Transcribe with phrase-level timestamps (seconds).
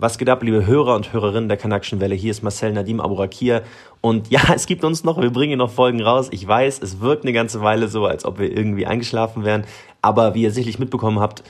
[0.00, 2.14] Was geht ab, liebe Hörer und Hörerinnen der Kanakischen Welle?
[2.14, 3.62] Hier ist Marcel Nadim Aburakia.
[4.00, 6.28] Und ja, es gibt uns noch, wir bringen noch Folgen raus.
[6.30, 9.64] Ich weiß, es wirkt eine ganze Weile so, als ob wir irgendwie eingeschlafen wären.
[10.00, 11.42] Aber wie ihr sicherlich mitbekommen habt,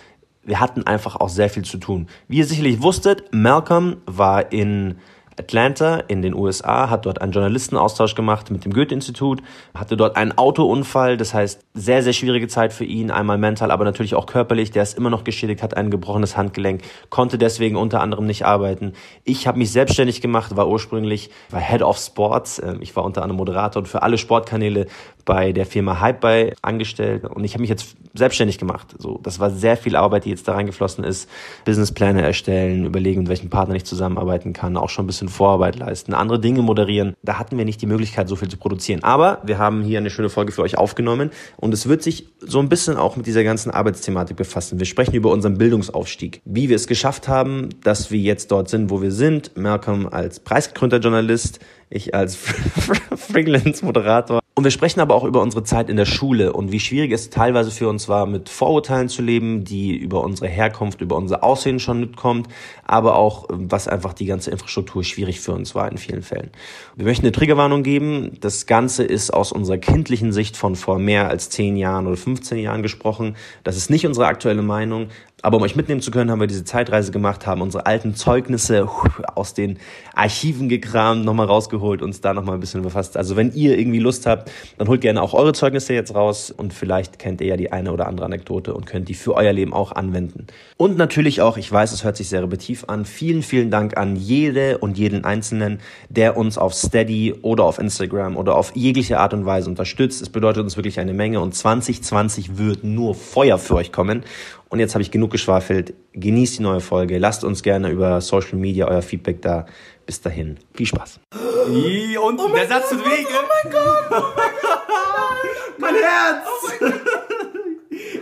[0.45, 2.09] wir hatten einfach auch sehr viel zu tun.
[2.27, 4.97] Wie ihr sicherlich wusstet, Malcolm war in
[5.39, 9.43] Atlanta in den USA, hat dort einen Journalistenaustausch gemacht mit dem Goethe-Institut,
[9.75, 13.85] hatte dort einen Autounfall, das heißt sehr, sehr schwierige Zeit für ihn, einmal mental, aber
[13.85, 14.71] natürlich auch körperlich.
[14.71, 18.93] Der ist immer noch geschädigt, hat ein gebrochenes Handgelenk, konnte deswegen unter anderem nicht arbeiten.
[19.25, 22.61] Ich habe mich selbstständig gemacht, war ursprünglich war Head of Sports.
[22.63, 24.87] Ähm, ich war unter anderem Moderator und für alle Sportkanäle
[25.29, 28.95] bei der Firma Hype angestellt und ich habe mich jetzt selbstständig gemacht.
[28.99, 31.29] So, das war sehr viel Arbeit, die jetzt da reingeflossen ist.
[31.67, 36.15] Businesspläne erstellen, überlegen, mit welchem Partner ich zusammenarbeiten kann, auch schon ein bisschen Vorarbeit leisten,
[36.15, 37.15] andere Dinge moderieren.
[37.23, 39.05] Da hatten wir nicht die Möglichkeit, so viel zu produzieren.
[39.05, 42.59] Aber wir haben hier eine schöne Folge für euch aufgenommen und es wird sich so
[42.59, 44.79] ein bisschen auch mit dieser ganzen Arbeitsthematik befassen.
[44.79, 48.89] Wir sprechen über unseren Bildungsaufstieg, wie wir es geschafft haben, dass wir jetzt dort sind,
[48.89, 49.55] wo wir sind.
[49.59, 51.61] Malcolm als preisgekrönter Journalist,
[51.91, 52.37] ich als
[53.17, 54.41] Freelance-Moderator.
[54.59, 57.31] Und wir sprechen aber auch über unsere Zeit in der Schule und wie schwierig es
[57.31, 61.79] teilweise für uns war, mit Vorurteilen zu leben, die über unsere Herkunft, über unser Aussehen
[61.79, 62.49] schon mitkommt,
[62.85, 66.51] aber auch, was einfach die ganze Infrastruktur schwierig für uns war in vielen Fällen.
[66.97, 68.33] Wir möchten eine Triggerwarnung geben.
[68.41, 72.59] Das Ganze ist aus unserer kindlichen Sicht von vor mehr als 10 Jahren oder 15
[72.59, 73.37] Jahren gesprochen.
[73.63, 75.07] Das ist nicht unsere aktuelle Meinung,
[75.43, 78.89] aber um euch mitnehmen zu können, haben wir diese Zeitreise gemacht, haben unsere alten Zeugnisse
[79.37, 79.79] aus den
[80.15, 83.17] Archiven gekramt, nochmal rausgeholt, uns da nochmal ein bisschen befasst.
[83.17, 86.75] Also wenn ihr irgendwie Lust habt, dann holt gerne auch eure Zeugnisse jetzt raus und
[86.75, 89.73] vielleicht kennt ihr ja die eine oder andere Anekdote und könnt die für euer Leben
[89.73, 90.49] auch anwenden.
[90.77, 94.17] Und natürlich auch, ich weiß, es hört sich sehr repetitiv an, vielen, vielen Dank an
[94.17, 95.79] jede und jeden Einzelnen,
[96.09, 100.21] der uns auf Steady oder auf Instagram oder auf jegliche Art und Weise unterstützt.
[100.21, 104.25] Es bedeutet uns wirklich eine Menge und 2020 wird nur Feuer für euch kommen.
[104.71, 105.95] Und jetzt habe ich genug geschwafelt.
[106.13, 107.19] Genießt die neue Folge.
[107.19, 109.67] Lasst uns gerne über Social Media euer Feedback da.
[110.05, 110.59] Bis dahin.
[110.75, 111.21] Viel Spaß.
[111.31, 113.27] Und oh der Satz tut weh.
[113.29, 114.07] Oh mein Gott!
[114.11, 115.79] Oh mein Gott!
[115.79, 116.47] mein Herz!
[116.47, 117.01] Oh mein Gott!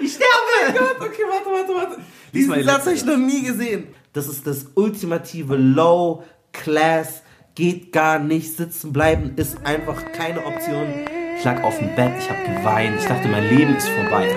[0.02, 0.30] Ich sterbe!
[0.30, 0.96] Oh mein Gott!
[1.00, 2.00] Okay, warte, warte, warte.
[2.32, 3.88] Diesen Satz habe ich noch nie gesehen.
[4.12, 6.22] Das ist das ultimative Low
[6.52, 7.22] Class.
[7.54, 8.56] Geht gar nicht.
[8.56, 11.06] Sitzen bleiben ist einfach keine Option.
[11.38, 13.00] Ich lag auf dem Bett, ich habe geweint.
[13.00, 14.34] Ich dachte, mein Leben ist vorbei.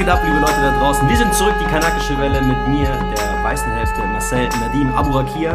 [0.00, 1.06] Geht ab, liebe Leute da draußen?
[1.10, 5.52] Wir sind zurück, die kanakische Welle mit mir, der weißen Hälfte, Marcel Nadim Aburakia.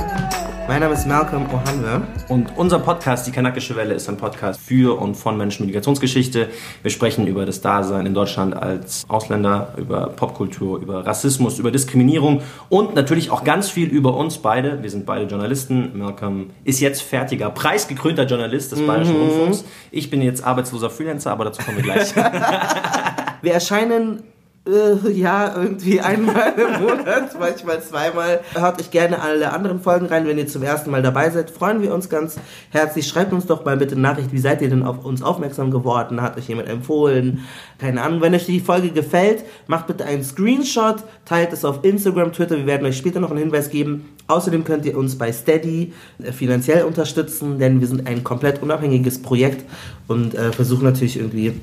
[0.68, 2.06] Mein Name ist Malcolm Ohanwe.
[2.30, 6.50] Und unser Podcast, die kanakische Welle, ist ein Podcast für und von Menschen mit Migrationsgeschichte.
[6.84, 12.44] Wir sprechen über das Dasein in Deutschland als Ausländer, über Popkultur, über Rassismus, über Diskriminierung
[12.70, 14.84] und natürlich auch ganz viel über uns beide.
[14.84, 15.98] Wir sind beide Journalisten.
[15.98, 19.22] Malcolm ist jetzt fertiger, preisgekrönter Journalist des Bayerischen Mhm.
[19.22, 19.66] Rundfunks.
[19.90, 22.14] Ich bin jetzt arbeitsloser Freelancer, aber dazu kommen wir gleich.
[23.42, 24.24] Wir erscheinen
[24.68, 28.42] äh, ja irgendwie einmal im Monat, manchmal zweimal.
[28.54, 31.52] Hört euch gerne alle anderen Folgen rein, wenn ihr zum ersten Mal dabei seid.
[31.52, 32.38] Freuen wir uns ganz
[32.72, 33.08] herzlich.
[33.08, 36.22] Schreibt uns doch mal bitte Nachricht, wie seid ihr denn auf uns aufmerksam geworden?
[36.22, 37.46] Hat euch jemand empfohlen?
[37.78, 38.22] Keine Ahnung.
[38.22, 42.58] Wenn euch die Folge gefällt, macht bitte einen Screenshot, teilt es auf Instagram, Twitter.
[42.58, 44.10] Wir werden euch später noch einen Hinweis geben.
[44.28, 45.94] Außerdem könnt ihr uns bei Steady
[46.24, 49.64] äh, finanziell unterstützen, denn wir sind ein komplett unabhängiges Projekt
[50.08, 51.54] und äh, versuchen natürlich irgendwie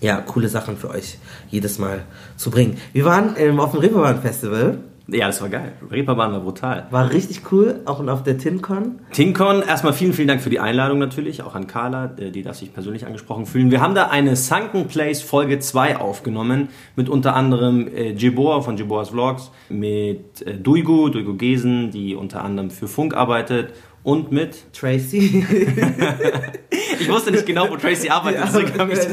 [0.00, 1.18] ja, coole Sachen für euch
[1.50, 2.04] jedes Mal
[2.36, 2.76] zu bringen.
[2.92, 4.78] Wir waren ähm, auf dem Reeperbahn Festival.
[5.08, 5.72] ja, das war geil.
[5.90, 6.86] Reeperbahn war brutal.
[6.90, 9.00] War richtig cool, auch auf der TinCon.
[9.12, 12.56] Tinkon, erstmal vielen, vielen Dank für die Einladung natürlich, auch an Carla, äh, die darf
[12.56, 13.70] sich persönlich angesprochen fühlen.
[13.70, 18.76] Wir haben da eine Sunken Place Folge 2 aufgenommen, mit unter anderem äh, Jibor von
[18.76, 23.72] Jiboas Vlogs, mit äh, Duigu, Duigu Gesen, die unter anderem für Funk arbeitet
[24.04, 24.72] und mit...
[24.72, 25.44] Tracy.
[27.00, 28.42] Ich wusste nicht genau, wo Tracy arbeitet,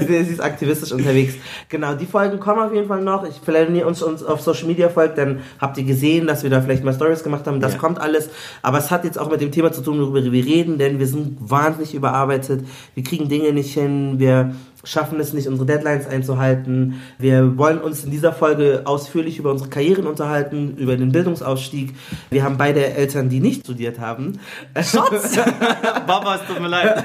[0.07, 1.35] sie ist aktivistisch unterwegs.
[1.69, 3.27] Genau, die Folgen kommen auf jeden Fall noch.
[3.27, 6.43] Ich, vielleicht, wenn ihr uns, uns auf Social Media folgt, dann habt ihr gesehen, dass
[6.43, 7.59] wir da vielleicht mal Stories gemacht haben.
[7.59, 7.79] Das Ja.
[7.79, 8.29] kommt alles.
[8.61, 11.07] Aber es hat jetzt auch mit dem Thema zu tun, worüber wir reden, denn wir
[11.07, 12.65] sind wahnsinnig überarbeitet.
[12.93, 14.15] Wir kriegen Dinge nicht hin.
[14.19, 14.55] Wir
[14.85, 17.01] schaffen es nicht, unsere Deadlines einzuhalten.
[17.17, 21.95] Wir wollen uns in dieser Folge ausführlich über unsere Karrieren unterhalten, über den Bildungsausstieg.
[22.29, 24.39] Wir haben beide Eltern, die nicht studiert haben.
[24.75, 25.35] Schatz!
[26.07, 27.03] Baba, es tut mir leid.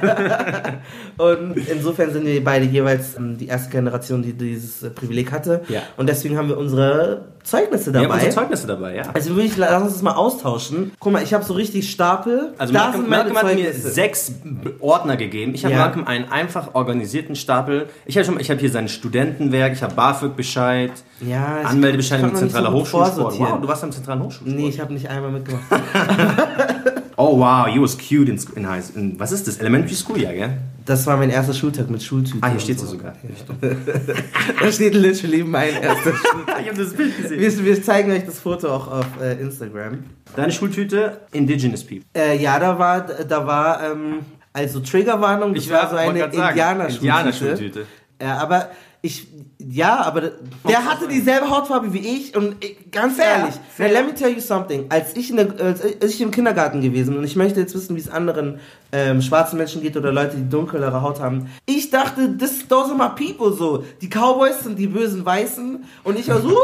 [1.17, 5.63] Und insofern sind wir beide jeweils ähm, die erste Generation, die dieses äh, Privileg hatte.
[5.69, 5.83] Ja.
[5.97, 8.15] Und deswegen haben wir unsere Zeugnisse Wir haben dabei.
[8.15, 9.03] unsere Zeugnisse dabei, ja.
[9.13, 10.93] also würde ich, lass uns das mal austauschen.
[11.01, 12.55] Guck mal, ich habe so richtig Stapel.
[12.59, 14.33] Also da Malcolm, Malcolm hat mir sechs
[14.79, 15.53] Ordner gegeben.
[15.55, 15.81] Ich habe Ja.
[15.81, 17.89] Malcolm einen einfach organisierten Stapel.
[18.07, 22.77] Ich habe habe hier sein Studentenwerk, ich habe BAföG-Bescheid, Ja, Anmeldebescheid mit nicht zentraler so
[22.79, 23.39] Hochschulsport.
[23.41, 24.57] Wow, du warst am zentralen Hochschulsport.
[24.57, 25.65] Nee, ich habe nicht einmal mitgemacht.
[27.23, 29.59] Oh wow, you was cute in, in High in, Was ist das?
[29.59, 30.57] Elementary School, ja, gell?
[30.87, 32.43] Das war mein erster Schultag mit Schultüten.
[32.43, 32.93] Ah, hier steht sie so.
[32.93, 33.13] sogar.
[34.61, 36.63] Da steht literally mein erster Schultag.
[36.63, 37.39] ich habe das Bild gesehen.
[37.39, 40.05] Wir, wir zeigen euch das Foto auch auf äh, Instagram.
[40.35, 42.05] Deine Schultüte, Indigenous People.
[42.17, 44.21] Äh, ja, da war, da war, ähm,
[44.55, 46.97] also Triggerwarnung, das war so wollte eine Indianerschultüte.
[46.97, 47.87] Indianerschultüte.
[48.23, 48.71] Ja, aber
[49.03, 50.33] ich, ja, aber
[50.69, 53.91] der hatte dieselbe Hautfarbe wie ich und ich, ganz Fair, ehrlich, fair.
[53.91, 54.85] let me tell you something.
[54.91, 55.83] Als ich, in der, als
[56.15, 58.61] ich im Kindergarten gewesen und ich möchte jetzt wissen, wie es anderen
[58.93, 61.49] ähm, schwarzen Menschen geht oder Leute, die dunklere Haut haben.
[61.65, 63.85] Ich dachte, this, those are my people so.
[64.03, 66.55] Die Cowboys sind die bösen Weißen und ich war so, "Uh,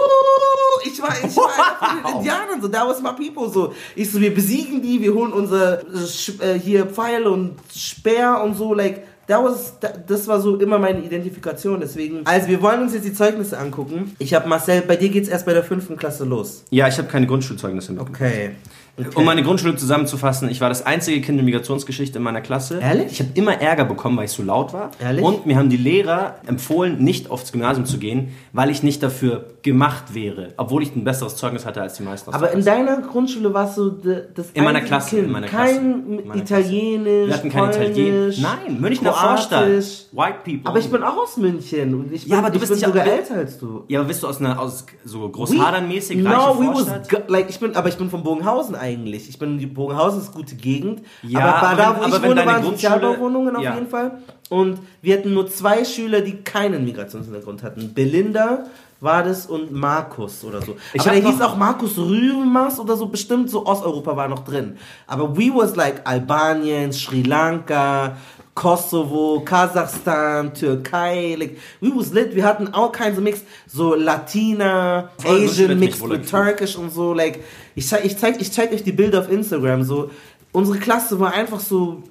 [0.85, 3.73] ich war, ich war einer von den Indianern so, that was my people so.
[3.95, 8.57] Ich so, wir besiegen die, wir holen unser äh, äh, hier Pfeil und Speer und
[8.57, 12.21] so, like, That was, da- das war so immer meine Identifikation, deswegen.
[12.25, 14.15] Also, wir wollen uns jetzt die Zeugnisse angucken.
[14.21, 16.63] Ich habe Marcel, bei dir geht's erst bei der fünften Klasse los.
[16.71, 18.21] Ja, ich habe keine Grundschulzeugnisse mitgebracht.
[18.23, 18.51] Okay.
[18.99, 19.09] Okay.
[19.15, 22.79] Um meine Grundschule zusammenzufassen, ich war das einzige Kind in Migrationsgeschichte in meiner Klasse.
[22.81, 23.13] Ehrlich?
[23.13, 24.91] Ich habe immer Ärger bekommen, weil ich so laut war.
[25.01, 25.25] Ehrlich?
[25.25, 29.47] Und mir haben die Lehrer empfohlen, nicht aufs Gymnasium zu gehen, weil ich nicht dafür
[29.63, 32.33] gemacht wäre, obwohl ich ein besseres Zeugnis hatte als die meisten.
[32.33, 35.27] Aber in deiner Grundschule warst du das In meiner einzige Klasse, Kind.
[35.27, 35.81] in meiner kein Klasse,
[36.23, 38.39] in meiner Italienisch, Wir hatten kein Italienisch.
[38.39, 39.13] Nein, Münchner.
[39.13, 39.67] Vorstadt.
[39.67, 40.61] White people.
[40.65, 42.87] Aber ich bin auch aus München und ich bin, Ja, aber du bist bin nicht
[42.87, 43.85] sogar älter als du.
[43.89, 47.29] ja, aber bist du aus einer aus so großhadernmäßig no, reiche we was Vorstadt?
[47.29, 48.86] like ich bin, aber ich bin von Bogenhausen eigentlich.
[48.91, 51.03] Ich bin die Bogenhausen ist gute Gegend.
[51.23, 53.75] Ja, aber, aber da, wo aber ich wohne, waren Sozialbauwohnungen auf Ja.
[53.75, 54.19] jeden Fall.
[54.49, 57.93] Und wir hatten nur zwei Schüler, die keinen Migrationshintergrund hatten.
[57.95, 58.67] Belinda
[59.01, 60.77] war das und Markus oder so.
[60.95, 64.77] Ich aber der hieß auch Markus Rümas oder so, bestimmt so Osteuropa war noch drin.
[65.07, 68.17] Aber we was like Albanien, Sri Lanka,
[68.57, 75.11] Kosovo, Kasachstan, Türkei, like, we was lit, wir hatten all kinds of mix, so Latina,
[75.19, 77.45] Voll, Asian with wohl Turkish und so, like,
[77.75, 80.11] ich zeig, ich zeig, ich zeig euch die Bilder auf Instagram, so,
[80.53, 82.03] unsere Klasse war einfach so,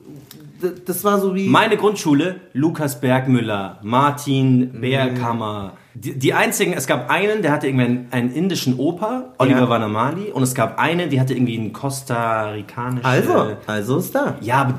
[0.86, 4.82] das war so wie, Meine Grundschule, Lukas Bergmüller, Martin Mhm.
[4.82, 5.74] Beerkammer.
[5.96, 9.70] Die, die einzigen, es gab einen, der hatte irgendwie einen, einen indischen Opa, Oliver Ja.
[9.70, 13.06] Vanamali, und es gab einen, die hatte irgendwie einen kostarikanische...
[13.06, 14.36] also, also ist da.
[14.42, 14.74] Ja,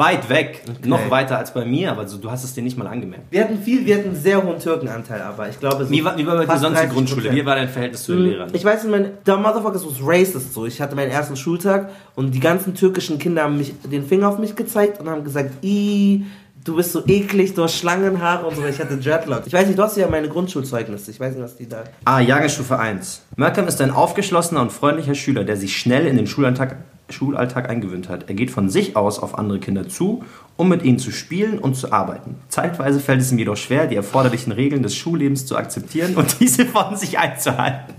[0.00, 0.62] weit weg.
[0.84, 3.24] Noch weiter als bei mir, aber so, du hast es dir nicht mal angemerkt.
[3.30, 6.18] Wir hatten viel, wir hatten einen sehr hohen Türkenanteil, aber ich glaube, so Wie war,
[6.18, 6.88] wie war bei sonst die 30%.
[6.88, 7.32] Grundschule?
[7.32, 8.50] Wie war dein Verhältnis zu den Lehrern?
[8.52, 10.66] Ich weiß nicht, mein, der Motherfuckers was racist so.
[10.66, 14.38] Ich hatte meinen ersten Schultag und die ganzen türkischen Kinder haben mich den Finger auf
[14.38, 16.24] mich gezeigt und haben gesagt, i,
[16.64, 18.64] du bist so eklig, du hast Schlangenhaare und so.
[18.64, 19.46] Ich hatte Dreadlocks.
[19.46, 21.10] Ich weiß nicht, du hast ja meine Grundschulzeugnisse.
[21.10, 21.84] Ich weiß nicht, was die da.
[22.04, 23.22] Ah, Jahrgangsstufe 1.
[23.36, 26.76] Malcolm ist ein aufgeschlossener und freundlicher Schüler, der sich schnell in den Schulalltag,
[27.08, 28.28] Schulalltag eingewöhnt hat.
[28.28, 30.24] Er geht von sich aus auf andere Kinder zu,
[30.56, 32.36] um mit ihnen zu spielen und zu arbeiten.
[32.48, 36.66] Zeitweise fällt es ihm jedoch schwer, die erforderlichen Regeln des Schullebens zu akzeptieren und diese
[36.66, 37.94] von sich einzuhalten.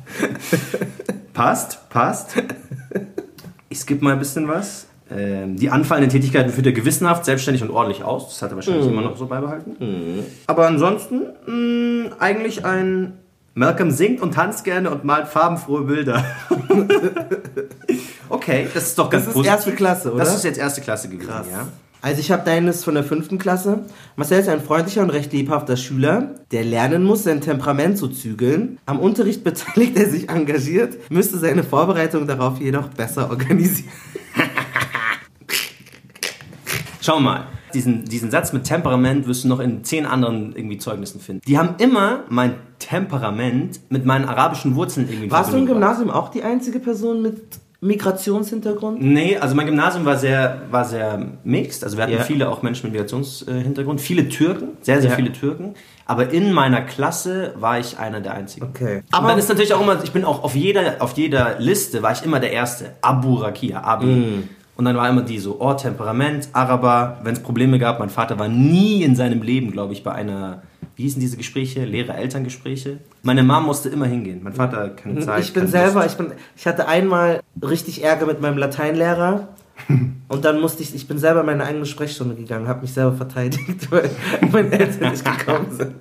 [1.34, 2.36] passt, passt.
[3.70, 4.88] Ich skippe mal ein bisschen was.
[5.14, 8.30] Ähm, die anfallenden Tätigkeiten führt er gewissenhaft, selbstständig und ordentlich aus.
[8.30, 10.24] Das hat er wahrscheinlich immer noch so beibehalten.
[10.48, 13.14] Aber ansonsten mh, eigentlich ein
[13.54, 16.24] Malcolm singt und tanzt gerne und malt farbenfrohe Bilder.
[18.30, 20.24] okay, das ist doch ganz Das ist erste Klasse, oder?
[20.24, 21.48] Das ist jetzt erste Klasse gewesen, Krass.
[21.52, 21.68] ja.
[22.04, 23.82] Also ich habe deines von der fünften Klasse.
[24.16, 28.80] Marcel ist ein freundlicher und recht lebhafter Schüler, der lernen muss, sein Temperament zu zügeln.
[28.88, 33.90] Am Unterricht beteiligt er sich engagiert, müsste seine Vorbereitung darauf jedoch besser organisieren.
[37.02, 41.20] Schau mal, diesen, diesen Satz mit Temperament wirst du noch in zehn anderen irgendwie Zeugnissen
[41.20, 41.42] finden.
[41.48, 45.66] Die haben immer mein Temperament mit meinen arabischen Wurzeln irgendwie Warst du im.
[45.66, 47.42] Gymnasium auch die einzige Person mit
[47.84, 49.02] Migrationshintergrund?
[49.02, 51.84] Nee, also mein Gymnasium war sehr, war sehr mixed.
[51.84, 52.22] Also wir hatten Ja.
[52.24, 55.16] viele auch Menschen mit Migrationshintergrund, viele Türken, sehr, sehr Ja.
[55.16, 55.74] viele Türken.
[56.06, 58.68] Aber in meiner Klasse war ich einer der einzigen.
[58.68, 59.02] Okay.
[59.12, 62.12] Aber dann ist natürlich auch immer, ich bin auch auf jeder, auf jeder Liste war
[62.12, 62.92] ich immer der Erste.
[63.02, 64.06] Abu Rakia, Abi.
[64.06, 64.50] Mm.
[64.76, 68.00] Und dann war immer die so, oh, Temperament, Araber, wenn es Probleme gab.
[68.00, 70.64] Mein Vater war nie in seinem Leben, glaube ich, bei einer,
[70.96, 71.86] wie hießen diese Gespräche?
[71.86, 73.00] Lehrer-Elterngespräche.
[73.24, 74.42] Meine Mom musste immer hingehen.
[74.44, 75.44] Mein Vater keine Zeit.
[75.44, 76.12] ich bin selber, Lust.
[76.12, 79.50] ich bin, ich hatte einmal richtig Ärger mit meinem Lateinlehrer.
[80.28, 83.14] Und dann musste ich, ich bin selber in meine eigene Sprechstunde gegangen, habe mich selber
[83.14, 84.10] verteidigt, weil
[84.52, 85.96] meine Eltern nicht gekommen sind.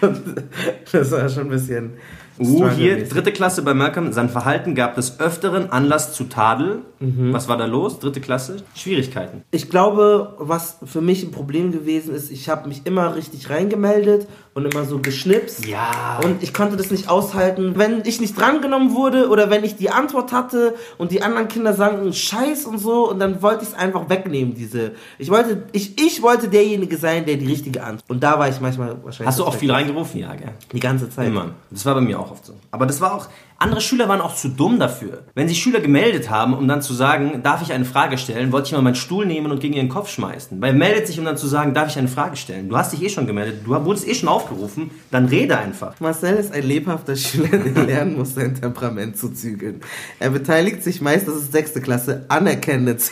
[0.00, 0.44] Und
[0.92, 1.92] das war schon ein bisschen,
[2.38, 4.12] Uh, hier, dritte Klasse bei Malcolm.
[4.12, 6.82] Sein Verhalten gab des Öfteren Anlass zu Tadel.
[7.00, 7.32] Mhm.
[7.32, 7.98] Was war da los?
[7.98, 8.56] Dritte Klasse?
[8.74, 9.42] Schwierigkeiten.
[9.50, 14.28] Ich glaube, was für mich ein Problem gewesen ist, ich habe mich immer richtig reingemeldet
[14.58, 15.66] und immer so geschnipst.
[15.66, 16.20] Ja.
[16.22, 17.74] Und ich konnte das nicht aushalten.
[17.76, 21.74] Wenn ich nicht drangenommen wurde oder wenn ich die Antwort hatte und die anderen Kinder
[21.74, 24.92] sagen Scheiß und so und dann wollte ich es einfach wegnehmen, diese.
[25.18, 28.08] Ich wollte, ich, ich wollte derjenige sein, der die richtige Antwort.
[28.08, 29.28] Und da war ich manchmal wahrscheinlich.
[29.28, 30.20] Hast du auch viel reingerufen?
[30.20, 30.50] Ja, gell?
[30.72, 31.28] Die ganze Zeit.
[31.28, 31.50] Immer.
[31.70, 32.54] Das war bei mir auch oft so.
[32.70, 33.28] Aber das war auch.
[33.60, 35.24] Andere Schüler waren auch zu dumm dafür.
[35.34, 38.68] Wenn sich Schüler gemeldet haben, um dann zu sagen, darf ich eine Frage stellen, wollte
[38.68, 40.60] ich mal meinen Stuhl nehmen und gegen ihren Kopf schmeißen.
[40.60, 42.68] Weil meldet sich, um dann zu sagen, darf ich eine Frage stellen.
[42.68, 45.98] Du hast dich eh schon gemeldet, du wurdest eh schon aufgerufen, dann rede einfach.
[45.98, 49.80] Marcel ist ein lebhafter Schüler, der lernen muss, sein Temperament zu zügeln.
[50.20, 53.10] Er beteiligt sich meist, das ist sechste Klasse, anerkennend.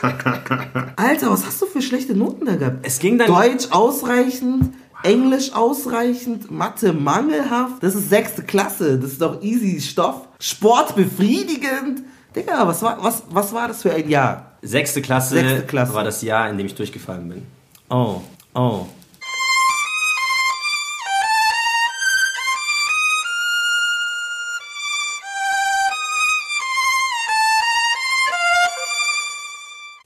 [0.94, 2.86] Alter, was hast du für schlechte Noten da gehabt?
[2.86, 3.26] Es ging dann.
[3.26, 7.82] Deutsch ausreichend, Englisch ausreichend, Mathe mangelhaft.
[7.82, 10.28] Das ist sechste Klasse, das ist doch easy Stoff.
[10.40, 12.02] Sport befriedigend.
[12.34, 14.52] Digga, was war, was, was war das für ein Jahr?
[14.62, 15.94] Sechste Klasse, Sechste Klasse.
[15.94, 17.46] war das Jahr, in dem ich durchgefallen bin.
[17.88, 18.20] Oh,
[18.54, 18.86] oh.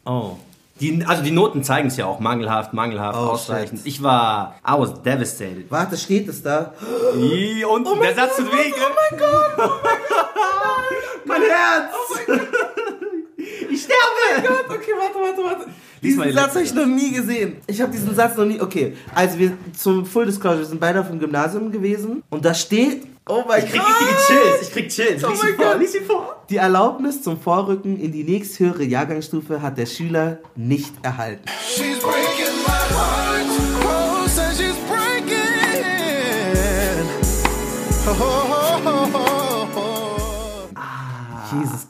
[0.04, 0.37] Oh.
[0.83, 2.19] Die, also die Noten zeigen es ja auch.
[2.19, 3.79] Mangelhaft, mangelhaft, Oh, ausreichend.
[3.79, 3.87] shit.
[3.87, 5.71] Ich war, I was devastated.
[5.71, 6.73] Warte, steht es da?
[7.17, 8.73] Ih, Und Oh der Satz tut weh, gell?
[9.11, 9.81] mein Gott!
[11.25, 11.95] Mein Herz!
[13.71, 14.49] ich sterbe!
[14.49, 15.71] Gott, okay, warte, warte, warte.
[16.02, 16.59] Diesen die Satz letzte.
[16.59, 17.56] habe ich noch nie gesehen.
[17.66, 18.61] Ich habe diesen Satz noch nie.
[18.61, 22.54] Okay, also wir zum Full Disclosure wir sind beide auf dem Gymnasium gewesen und da
[22.54, 23.06] steht.
[23.28, 25.25] Oh mein Ich krieg richtige Chills, ich krieg Chills.
[25.25, 25.80] Oh lies mein sie vor, Gott.
[25.80, 26.44] lies sie vor.
[26.50, 31.44] Die Erlaubnis zum Vorrücken in die nächsthöhere Jahrgangsstufe hat der Schüler nicht erhalten.
[31.64, 32.62] She's breaking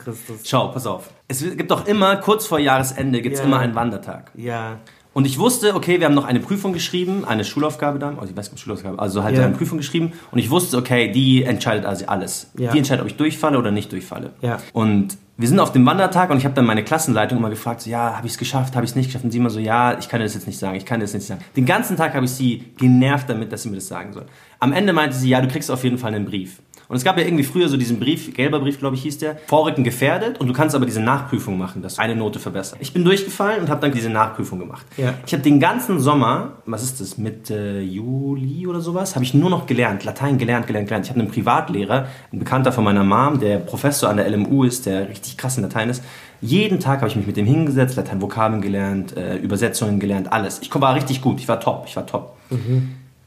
[0.05, 0.41] Christus.
[0.45, 1.11] Schau, pass auf.
[1.29, 3.47] Es gibt doch immer, kurz vor Jahresende, gibt es Ja.
[3.47, 4.31] immer einen Wandertag.
[4.35, 4.77] Ja.
[5.15, 8.37] Und ich wusste, okay, wir haben noch eine Prüfung geschrieben, eine Schulaufgabe dann, also ich
[8.37, 9.45] weiß nicht, Schulaufgabe, also halt Ja.
[9.45, 10.13] eine Prüfung geschrieben.
[10.31, 12.51] Und ich wusste, okay, die entscheidet also alles.
[12.57, 12.73] Ja.
[12.73, 14.31] Die entscheidet, ob ich durchfalle oder nicht durchfalle.
[14.41, 14.57] Ja.
[14.73, 17.91] Und wir sind auf dem Wandertag und ich habe dann meine Klassenleitung immer gefragt, so,
[17.91, 19.25] ja, habe ich es geschafft, habe ich es nicht geschafft?
[19.25, 21.05] Und sie immer so, ja, ich kann dir das jetzt nicht sagen, ich kann dir
[21.05, 21.43] das nicht sagen.
[21.57, 24.25] Den ganzen Tag habe ich sie genervt damit, dass sie mir das sagen soll.
[24.61, 26.61] Am Ende meinte sie, ja, du kriegst auf jeden Fall einen Brief.
[26.93, 29.39] Und es gab ja irgendwie früher so diesen Brief, gelber Brief, glaube ich, hieß der,
[29.47, 32.81] Vorrücken gefährdet und du kannst aber diese Nachprüfung machen, dass du eine Note verbessert.
[32.83, 34.85] Ich bin durchgefallen und habe dann diese Nachprüfung gemacht.
[34.99, 35.15] Ja.
[35.25, 39.49] Ich habe den ganzen Sommer, was ist das, Mitte Juli oder sowas, habe ich nur
[39.49, 41.07] noch gelernt, Latein gelernt, gelernt, gelernt.
[41.07, 44.85] Ich habe einen Privatlehrer, ein Bekannter von meiner Mom, der Professor an der LMU ist,
[44.85, 46.05] der richtig krass in Latein ist.
[46.43, 50.61] Jeden Tag habe ich mich mit dem hingesetzt, Latein-Vokabeln gelernt, äh, Übersetzungen gelernt, alles.
[50.61, 52.37] Ich war richtig gut, ich war top, ich war top.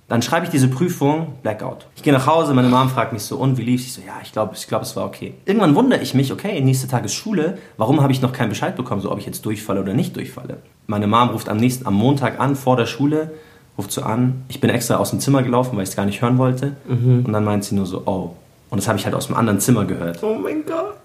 [0.07, 1.87] Dann schreibe ich diese Prüfung, Blackout.
[1.95, 3.85] Ich gehe nach Hause, meine Mom fragt mich so, und wie lief's?
[3.85, 5.33] Ich so, ja, ich glaube, ich glaub, es war okay.
[5.45, 8.75] Irgendwann wundere ich mich, okay, nächster Tag ist Schule, warum habe ich noch keinen Bescheid
[8.75, 10.57] bekommen, so ob ich jetzt durchfalle oder nicht durchfalle?
[10.85, 13.31] Meine Mom ruft am nächsten, am Montag an, vor der Schule,
[13.77, 14.43] ruft so an.
[14.47, 16.75] Ich bin extra aus dem Zimmer gelaufen, weil ich es gar nicht hören wollte.
[16.87, 18.35] Und dann meint sie nur so, oh.
[18.69, 20.21] Und das habe ich halt aus dem anderen Zimmer gehört.
[20.21, 20.95] Oh mein Gott.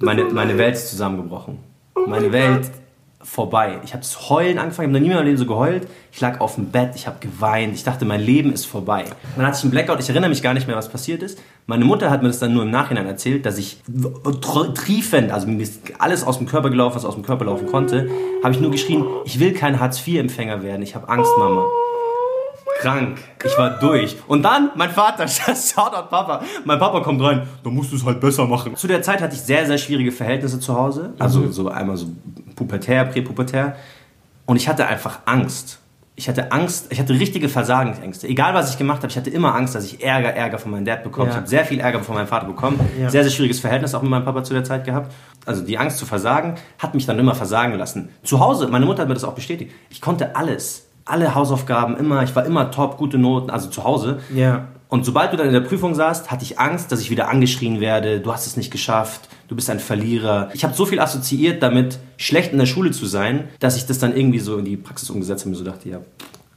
[0.00, 0.56] Meine, meine.
[0.56, 1.58] Welt ist zusammengebrochen.
[1.94, 2.72] Oh meine mein Welt Gott.
[3.22, 3.78] Vorbei.
[3.84, 5.86] Ich habe das Heulen angefangen, ich habe noch nie in meinem Leben so geheult.
[6.12, 9.04] Ich lag auf dem Bett, ich habe geweint, ich dachte, mein Leben ist vorbei.
[9.36, 11.38] Dann hatte ich einen Blackout, ich erinnere mich gar nicht mehr, was passiert ist.
[11.66, 15.46] Meine Mutter hat mir das dann nur im Nachhinein erzählt, dass ich tr- triefend, also
[15.46, 18.08] mir ist alles aus dem Körper gelaufen, was aus dem Körper laufen konnte,
[18.42, 21.64] habe ich nur geschrien, ich will kein Hartz-IV-Empfänger werden, ich habe Angst, Mama.
[22.80, 23.18] Krank.
[23.44, 24.16] Ich war durch.
[24.26, 26.42] Und dann, mein Vater, Shoutout Papa.
[26.64, 28.74] Mein Papa kommt rein, da musst du es halt besser machen.
[28.76, 31.12] Zu der Zeit hatte ich sehr, sehr schwierige Verhältnisse zu Hause.
[31.18, 32.06] Also so einmal so
[32.56, 33.76] pubertär, präpubertär.
[34.46, 35.78] Und ich hatte einfach Angst.
[36.16, 38.28] Ich hatte Angst, ich hatte richtige Versagensängste.
[38.28, 40.84] Egal was ich gemacht habe, ich hatte immer Angst, dass ich Ärger, Ärger von meinem
[40.84, 41.26] Dad bekomme.
[41.26, 41.30] Ja.
[41.30, 42.78] Ich habe sehr viel Ärger von meinem Vater bekommen.
[43.00, 43.08] Ja.
[43.08, 45.12] Sehr, sehr schwieriges Verhältnis auch mit meinem Papa zu der Zeit gehabt.
[45.46, 48.10] Also die Angst zu versagen hat mich dann immer versagen lassen.
[48.22, 49.72] Zu Hause, meine Mutter hat mir das auch bestätigt.
[49.88, 50.89] Ich konnte alles.
[51.10, 54.20] Alle Hausaufgaben immer, ich war immer top, gute Noten, also zu Hause.
[54.34, 54.68] Ja.
[54.88, 57.80] Und sobald du dann in der Prüfung saßt, hatte ich Angst, dass ich wieder angeschrien
[57.80, 60.50] werde, du hast es nicht geschafft, du bist ein Verlierer.
[60.52, 63.98] Ich habe so viel assoziiert damit, schlecht in der Schule zu sein, dass ich das
[63.98, 66.00] dann irgendwie so in die Praxis umgesetzt habe und mir so dachte, ja,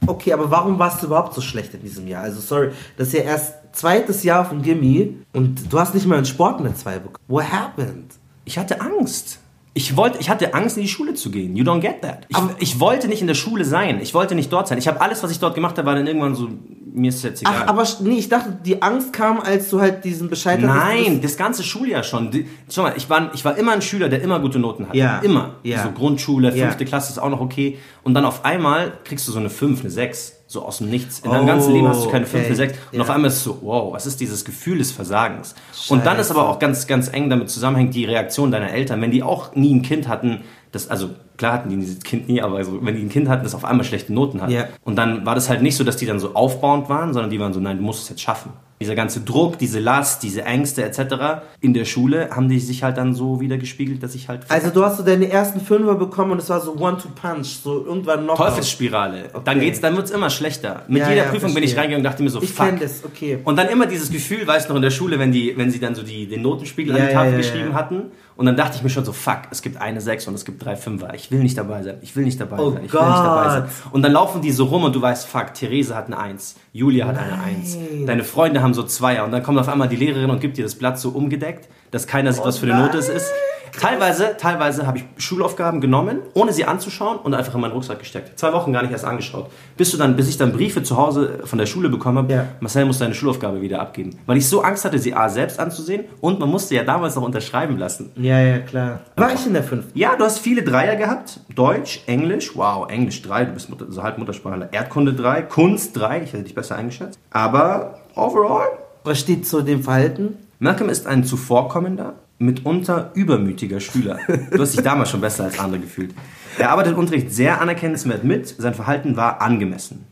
[0.06, 2.24] Okay, aber warum warst du überhaupt so schlecht in diesem Jahr?
[2.24, 6.18] Also sorry, das ist ja erst zweites Jahr von Gimme und du hast nicht mal
[6.18, 7.24] in Sport eine 2 bekommen.
[7.26, 8.12] What happened?
[8.44, 9.38] ich hatte Angst.
[9.76, 11.56] Ich, wollte, ich hatte Angst, in die Schule zu gehen.
[11.56, 12.26] You don't get that.
[12.28, 14.00] Ich, ich wollte nicht in der Schule sein.
[14.00, 14.78] Ich wollte nicht dort sein.
[14.78, 16.48] Ich habe alles, was ich dort gemacht habe, war dann irgendwann so
[16.96, 17.54] mir ist es jetzt egal.
[17.64, 20.72] Ach, aber nee, ich dachte, die Angst kam, als du halt diesen Bescheid hattest.
[21.08, 22.30] Nein, das ganze Schuljahr schon.
[22.30, 24.96] Die- Schau mal, ich war, ich war immer ein Schüler, der immer gute Noten hatte.
[24.96, 25.18] Ja.
[25.18, 25.56] Immer.
[25.64, 25.82] Ja.
[25.82, 26.66] So Grundschule, Ja.
[26.66, 27.78] fünfte Klasse ist auch noch okay.
[28.04, 30.43] Und dann auf einmal kriegst du so eine 5, eine 6.
[30.54, 31.18] So aus dem Nichts.
[31.18, 32.46] In Oh, deinem ganzen Leben hast du keine 5, okay.
[32.46, 32.78] eine 6.
[32.92, 33.02] Und Ja.
[33.02, 35.56] auf einmal ist es so, wow, was ist dieses Gefühl des Versagens?
[35.88, 39.00] Und dann ist aber auch ganz, ganz eng damit zusammenhängt die Reaktion deiner Eltern.
[39.02, 42.40] Wenn die auch nie ein Kind hatten, das, also klar hatten die dieses Kind nie,
[42.40, 44.50] aber so, wenn die ein Kind hatten, das auf einmal schlechte Noten hat.
[44.50, 44.66] Ja.
[44.84, 47.40] Und dann war das halt nicht so, dass die dann so aufbauend waren, sondern die
[47.40, 48.52] waren so, nein, du musst es jetzt schaffen.
[48.80, 51.44] Dieser ganze Druck, diese Last, diese Ängste etc.
[51.60, 54.70] in der Schule haben die sich halt dann so wieder gespiegelt, dass ich halt Also
[54.70, 58.36] du hast so deine ersten Fünfer bekommen und es war so One-to-Punch, so irgendwann noch.
[58.36, 59.30] Teufelsspirale.
[59.44, 60.82] Dann geht's, dann wird's immer schlechter.
[60.88, 61.78] Mit Ja, jeder ja, Prüfung bin ich verstehe.
[61.82, 62.66] reingegangen und dachte mir so, Ich fuck.
[62.66, 63.38] kenn das, okay.
[63.44, 65.78] Und dann immer dieses Gefühl, weißt du noch in der Schule, wenn die, wenn sie
[65.78, 68.02] dann so die, den Notenspiegel Ja, an die Tafel geschrieben hatten.
[68.36, 70.64] Und dann dachte ich mir schon so, fuck, es gibt eine 6 und es gibt
[70.64, 71.14] drei Fünfer.
[71.14, 71.98] Ich will nicht dabei sein.
[72.02, 72.84] Ich will nicht dabei Oh sein.
[72.84, 73.62] Ich will nicht dabei sein.
[73.62, 73.92] Gott.
[73.92, 77.06] Und dann laufen die so rum und du weißt, fuck, Therese hat eine 1, Julia
[77.06, 77.78] hat eine 1.
[78.06, 79.24] Deine Freunde haben so Zweier.
[79.24, 82.06] Und dann kommt auf einmal die Lehrerin und gibt dir das Blatt so umgedeckt, dass
[82.06, 83.30] keiner sieht, was für eine Note es ist.
[83.78, 88.38] Teilweise, teilweise habe ich Schulaufgaben genommen, ohne sie anzuschauen und einfach in meinen Rucksack gesteckt.
[88.38, 89.50] Zwei Wochen gar nicht erst angeschaut.
[89.76, 92.46] Bis du dann, bis ich dann Briefe zu Hause von der Schule bekommen habe, Ja.
[92.60, 94.18] Marcel muss seine Schulaufgabe wieder abgeben.
[94.26, 97.22] Weil ich so Angst hatte, sie A selbst anzusehen und man musste ja damals noch
[97.24, 98.10] unterschreiben lassen.
[98.16, 99.00] Ja, ja, klar.
[99.16, 99.98] War ich in der fünften?
[99.98, 101.40] Ja, du hast viele Dreier gehabt.
[101.54, 104.68] Deutsch, Englisch, wow, Englisch 3, du bist Mutter, also halb Muttersprachler.
[104.72, 107.18] Erdkunde 3, Kunst 3, ich hätte dich besser eingeschätzt.
[107.30, 108.66] Aber overall,
[109.04, 110.36] Was steht zu dem Verhalten?
[110.60, 114.18] Malcolm ist ein zuvorkommender, mitunter übermütiger Schüler.
[114.50, 116.14] Du hast dich damals schon besser als andere gefühlt.
[116.58, 120.04] Er arbeitet im Unterricht sehr anerkennenswert mit, sein Verhalten war angemessen.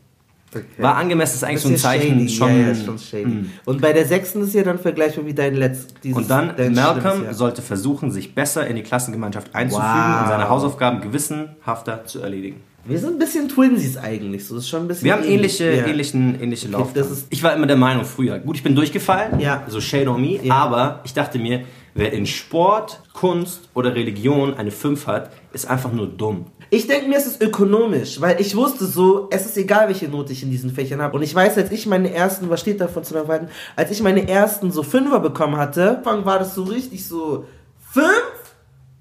[0.55, 0.65] Okay.
[0.77, 2.29] War angemessen ist eigentlich so ein Zeichen shady.
[2.29, 2.49] schon.
[2.61, 3.45] Ja, ja, schon shady.
[3.65, 6.13] Und bei der sechsten ist ja dann vergleichbar wie dein letztes.
[6.13, 10.21] Und dann, Malcolm sollte versuchen, sich besser in die Klassengemeinschaft einzufügen Wow.
[10.23, 12.57] und seine Hausaufgaben gewissenhafter zu erledigen.
[12.85, 14.45] Wir sind ein bisschen Twinsies eigentlich.
[14.45, 15.05] So das ist schon ein bisschen.
[15.05, 15.59] Wir haben ähnlich.
[15.59, 15.87] ähnliche, Ja.
[15.87, 19.63] ähnlichen, ähnliche Okay, ist- Ich war immer der Meinung früher, gut, ich bin durchgefallen, Ja.
[19.69, 21.61] so shade on me, aber ich dachte mir,
[21.93, 26.45] wer in Sport, Kunst oder Religion eine 5 hat, ist einfach nur dumm.
[26.69, 30.33] Ich denke mir, es ist ökonomisch, weil ich wusste so, es ist egal, welche Note
[30.33, 31.15] ich in diesen Fächern habe.
[31.15, 34.27] Und ich weiß, als ich meine ersten, was steht davon zu Verhalten, als ich meine
[34.27, 37.45] ersten so Fünfer bekommen hatte, war das so richtig so,
[37.79, 38.33] fünf?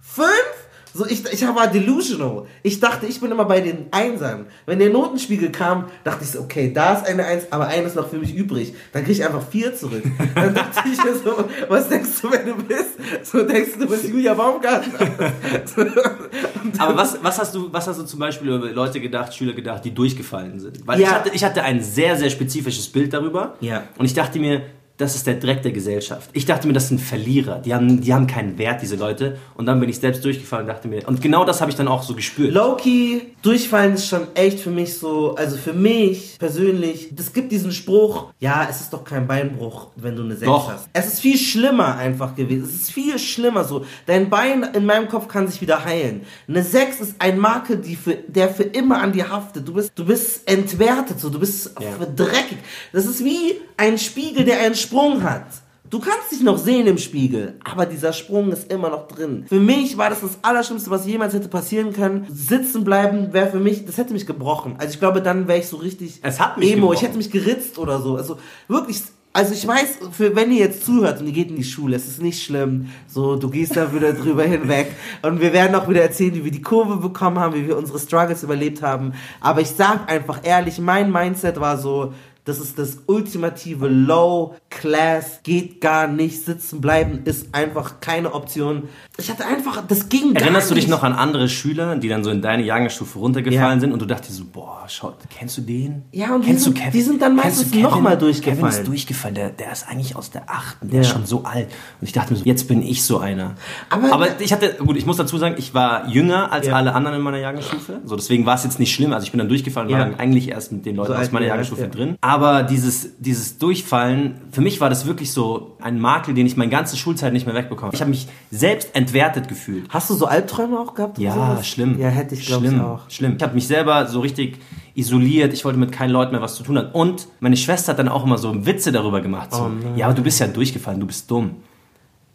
[0.00, 0.51] Fünf?
[0.94, 2.44] So, ich, ich war delusional.
[2.62, 4.46] Ich dachte, ich bin immer bei den Einsern.
[4.66, 7.96] Wenn der Notenspiegel kam, dachte ich so, okay, da ist eine Eins, aber eine ist
[7.96, 8.75] noch für mich übrig.
[8.92, 10.02] Dann kriege ich einfach vier zurück.
[10.34, 12.90] Dann dachte ich mir so, was denkst du, wenn du bist?
[13.22, 15.32] So denkst du, du bist Julia Baumgartner.
[15.64, 15.82] So,
[16.78, 19.84] Aber was, was, hast du, was hast du zum Beispiel über Leute gedacht, Schüler gedacht,
[19.84, 20.87] die durchgefallen sind?
[20.87, 21.08] Weil Ja.
[21.08, 23.56] ich, hatte, ich hatte ein sehr, sehr spezifisches Bild darüber.
[23.61, 23.84] Ja.
[23.99, 24.62] Und ich dachte mir,
[24.99, 26.30] das ist der Dreck der Gesellschaft.
[26.32, 27.61] Ich dachte mir, das sind Verlierer.
[27.61, 29.38] Die haben, die haben keinen Wert, diese Leute.
[29.54, 31.88] Und dann bin ich selbst durchgefallen und dachte mir, und genau das habe ich dann
[31.88, 32.52] auch so gespürt.
[32.52, 37.73] Low-key, durchfallen ist schon echt für mich so, also für mich persönlich, es gibt diesen
[37.73, 40.73] Spruch, ja, es ist doch kein Beinbruch, wenn du eine 6 Doch.
[40.73, 40.88] hast.
[40.93, 42.64] Es ist viel schlimmer einfach gewesen.
[42.64, 43.84] Es ist viel schlimmer so.
[44.06, 46.23] Dein Bein in meinem Kopf kann sich wieder heilen.
[46.49, 49.67] Eine 6 ist ein Makel, die für, der für immer an dir haftet.
[49.67, 52.04] Du bist, du bist entwertet, so, du bist Ja.
[52.14, 52.58] dreckig.
[52.93, 55.47] Das ist wie ein Spiegel, der einen Sprung hat.
[55.90, 59.45] Du kannst dich noch sehen im Spiegel, aber dieser Sprung ist immer noch drin.
[59.47, 62.26] Für mich war das das Allerschlimmste, was jemals hätte passieren können.
[62.30, 64.76] Sitzen bleiben wäre für mich, das hätte mich gebrochen.
[64.78, 66.76] Also ich glaube, dann wäre ich so richtig Es hat mich emo.
[66.88, 66.95] gebrochen.
[66.97, 68.16] Ich hätte mich geritzt oder so.
[68.16, 69.02] Also wirklich.
[69.34, 72.06] Also ich weiß, für wenn ihr jetzt zuhört und ihr geht in die Schule, es
[72.06, 72.88] ist nicht schlimm.
[73.06, 74.95] So, du gehst da wieder drüber hinweg.
[75.23, 77.99] Und wir werden auch wieder erzählen, wie wir die Kurve bekommen haben, wie wir unsere
[77.99, 79.12] Struggles überlebt haben.
[79.40, 82.12] Aber ich sag einfach ehrlich, mein Mindset war so,
[82.45, 88.85] das ist das ultimative Low Class, geht gar nicht, sitzen bleiben ist einfach keine Option.
[89.17, 92.31] Ich hatte einfach, das ging Erinnerst du dich noch an andere Schüler, die dann so
[92.31, 93.81] in deine Jahrgangsstufe runtergefallen Ja.
[93.81, 96.02] sind und du dachtest so, boah, schau, kennst du den?
[96.11, 96.93] Ja, und die kennst sind- du Kevin?
[96.93, 97.83] die sind dann meistens Kevin?
[97.83, 98.67] noch mal Kevin durchgefallen.
[98.75, 101.00] ist durchgefallen, der, der ist eigentlich aus der achten, der Ja.
[101.02, 101.69] ist schon so alt.
[102.00, 103.55] Und ich dachte mir so, jetzt bin ich so einer.
[103.89, 106.75] Aber- Aber ich hatte, gut, ich muss dazu sagen, ich war jünger als Ja.
[106.75, 108.00] alle anderen in meiner Jahrgangsstufe.
[108.05, 109.13] So, deswegen war es jetzt nicht schlimm.
[109.13, 111.31] Also ich bin dann durchgefallen und war dann eigentlich erst mit den Leuten So aus
[111.31, 112.17] meiner Jahrgangsstufe drin.
[112.21, 112.31] Aber
[112.64, 116.97] dieses, dieses Durchfallen, für mich war das wirklich so ein Makel, den ich meine ganze
[116.97, 117.92] Schulzeit nicht mehr wegbekomme.
[117.95, 119.86] Ich habe mich selbst entwertet gefühlt.
[119.88, 121.18] Hast du so Albträume auch gehabt?
[121.18, 121.66] Ja, sowas?
[121.66, 121.99] schlimm.
[121.99, 123.10] Ja, hätte ich, glaube ich, schlimm, auch.
[123.10, 123.34] Schlimm.
[123.36, 124.58] Ich habe mich selber so richtig
[124.95, 125.52] isoliert.
[125.52, 126.92] Ich wollte mit keinen Leuten mehr was zu tun haben.
[126.92, 129.52] Und meine Schwester hat dann auch immer so Witze darüber gemacht.
[129.52, 131.56] So, ja, aber du bist ja durchgefallen, du bist dumm.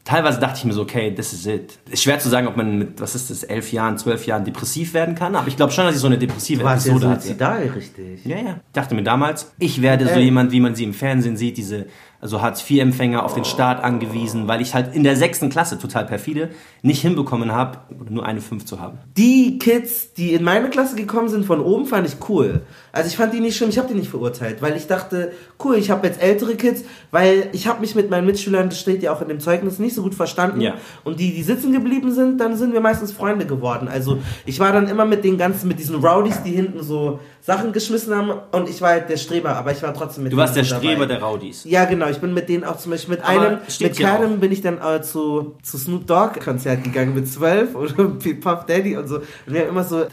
[0.07, 1.77] Teilweise dachte ich mir so, okay, this is it.
[1.89, 4.93] Ist schwer zu sagen, ob man mit, was ist das, elf Jahren, zwölf Jahren depressiv
[4.93, 5.35] werden kann.
[5.35, 7.23] Aber ich glaube schon, dass ich so eine depressive Du warst ja Episode hatte.
[7.23, 8.23] suizidal, richtig.
[8.25, 8.51] Ja, ja.
[8.67, 10.23] Ich dachte mir damals, ich werde so Ey.
[10.23, 11.87] jemand, wie man sie im Fernsehen sieht, diese
[12.27, 16.49] also Hartz-IV-Empfänger auf den Staat angewiesen, weil ich halt in der sechsten Klasse, total perfide,
[16.81, 18.97] nicht hinbekommen habe, nur eine 5 zu haben.
[19.15, 22.63] Die Kids, die in meine Klasse gekommen sind von oben, fand ich cool.
[22.91, 25.31] Also ich fand die nicht schlimm, ich habe die nicht verurteilt, weil ich dachte,
[25.63, 29.01] cool, ich habe jetzt ältere Kids, weil ich habe mich mit meinen Mitschülern, das steht
[29.03, 30.59] ja auch in dem Zeugnis, nicht so gut verstanden.
[30.59, 30.73] Ja.
[31.05, 33.87] Und die, die sitzen geblieben sind, dann sind wir meistens Freunde geworden.
[33.87, 37.71] Also ich war dann immer mit den ganzen, mit diesen Rowdies, die hinten so Sachen
[37.71, 40.57] geschmissen haben und ich war halt der Streber, aber ich war trotzdem mit Du warst
[40.57, 41.13] der so Streber dabei.
[41.13, 41.63] der Raudies.
[41.63, 42.09] Ja, genau.
[42.09, 44.79] Ich bin mit denen auch zum Beispiel mit Aber einem, mit keinem bin ich dann
[44.81, 47.93] äh, zu, zu Snoop Dogg Konzert gegangen mit zwölf oder
[48.41, 49.19] Puff Daddy und so.
[49.19, 50.01] Und wir haben immer so.
[50.03, 50.09] ich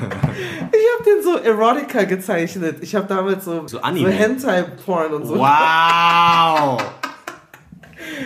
[0.00, 2.78] habe den so Erotica gezeichnet.
[2.80, 4.08] Ich habe damals so, So Anime.
[4.10, 5.38] Hentai-Porn und so.
[5.38, 6.82] Wow!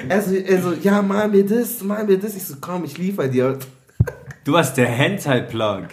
[0.08, 2.36] Er so, er so, ja, mal mir das, mal mir das.
[2.36, 3.58] Ich so, komm, ich liefer dir.
[4.44, 5.88] Du warst der Hentai-Plug.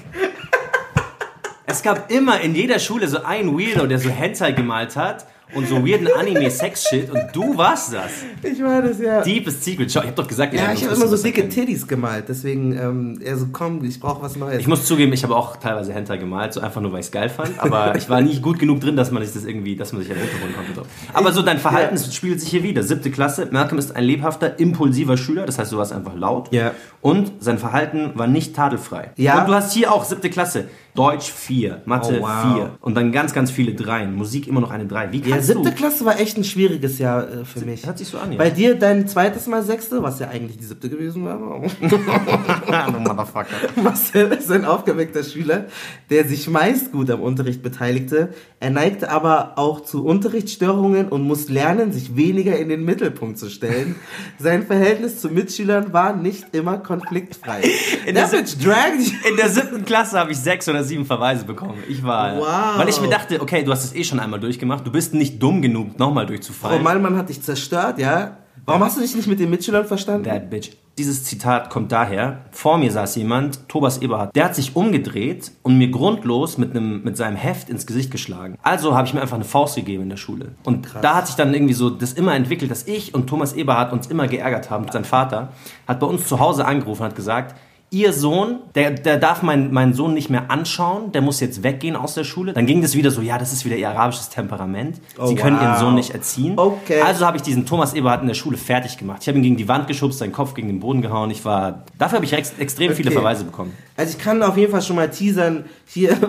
[1.71, 5.67] Es gab immer in jeder Schule so einen Weirdo, der so Hentai gemalt hat und
[5.67, 8.11] so weirden Anime-Sex-Shit und du warst das.
[8.43, 9.21] Ich war das ja.
[9.21, 9.91] Deepest Secret.
[9.91, 11.49] Schau, ich hab doch gesagt, ja, ich habe immer so dicke erkennen.
[11.49, 12.25] Titties gemalt.
[12.27, 14.59] Deswegen, ähm, er so, komm, ich brauche was Neues.
[14.59, 17.11] Ich muss zugeben, ich habe auch teilweise Hentai gemalt, so einfach nur, weil ich es
[17.11, 17.57] geil fand.
[17.59, 20.11] Aber ich war nicht gut genug drin, dass man sich das irgendwie, dass man sich
[20.11, 20.73] herunterholen konnte.
[20.73, 20.87] drauf.
[21.13, 22.03] Aber so dein Verhalten Ja.
[22.11, 22.83] spiegelt sich hier wieder.
[22.83, 23.47] Siebte Klasse.
[23.51, 25.47] Malcolm ist ein lebhafter, impulsiver Schüler.
[25.47, 26.51] Das heißt, du warst einfach laut.
[26.53, 26.73] Ja.
[27.01, 29.11] Und sein Verhalten war nicht tadelfrei.
[29.15, 29.39] Ja.
[29.41, 30.67] Und du hast hier auch siebte Klasse.
[30.95, 32.55] Deutsch 4, Mathe Oh, wow.
[32.55, 34.15] 4 und dann ganz, ganz viele Dreien.
[34.15, 35.11] Musik immer noch eine 3.
[35.11, 35.75] Wie ja, kannst siebte du?
[35.75, 37.85] Klasse war echt ein schwieriges Jahr äh, für mich.
[37.85, 38.37] Hört sich so an, ja.
[38.37, 41.39] Bei dir dein zweites Mal sechste, was ja eigentlich die siebte gewesen war.
[42.99, 43.55] Motherfucker.
[43.81, 45.65] Marcel ist ein aufgeweckter Schüler,
[46.09, 48.29] der sich meist gut am Unterricht beteiligte.
[48.59, 53.49] Er neigte aber auch zu Unterrichtsstörungen und muss lernen, sich weniger in den Mittelpunkt zu
[53.49, 53.95] stellen.
[54.39, 57.61] Sein Verhältnis zu Mitschülern war nicht immer konfliktfrei.
[58.05, 61.75] In der dragged In der siebten Klasse habe ich sechs oder sieben Verweise bekommen.
[61.87, 62.77] Ich war, Wow.
[62.77, 65.41] weil ich mir dachte, okay, du hast es eh schon einmal durchgemacht, du bist nicht
[65.41, 66.83] dumm genug, nochmal Frau durchzufallen.
[66.83, 68.37] Malmann hat dich zerstört, ja?
[68.65, 70.23] Warum hast du dich nicht mit den Mitschülern verstanden?
[70.23, 70.71] Bad bitch.
[70.97, 75.77] Dieses Zitat kommt daher, vor mir saß jemand, Thomas Eberhard, der hat sich umgedreht und
[75.77, 78.57] mir grundlos mit, einem, mit seinem Heft ins Gesicht geschlagen.
[78.63, 80.49] Also habe ich mir einfach eine Faust gegeben in der Schule.
[80.65, 83.93] Und da hat sich dann irgendwie so das immer entwickelt, dass ich und Thomas Eberhard
[83.93, 84.87] uns immer geärgert haben.
[84.91, 85.53] Sein Vater
[85.87, 87.55] hat bei uns zu Hause angerufen und hat gesagt,
[87.91, 91.95] Ihr Sohn, der, der darf meinen meinen Sohn nicht mehr anschauen, der muss jetzt weggehen
[91.95, 92.53] aus der Schule.
[92.53, 95.01] Dann ging das wieder so, ja, das ist wieder ihr arabisches Temperament.
[95.25, 95.63] Sie können wow.
[95.63, 96.53] ihren Sohn nicht erziehen.
[96.55, 97.01] Okay.
[97.01, 99.23] Also habe ich diesen Thomas Eberhard in der Schule fertig gemacht.
[99.23, 101.31] Ich habe ihn gegen die Wand geschubst, seinen Kopf gegen den Boden gehauen.
[101.31, 103.17] Ich war, dafür habe ich ex extrem viele Okay.
[103.17, 103.73] Verweise bekommen.
[103.97, 106.15] Also ich kann auf jeden Fall schon mal teasern, hier...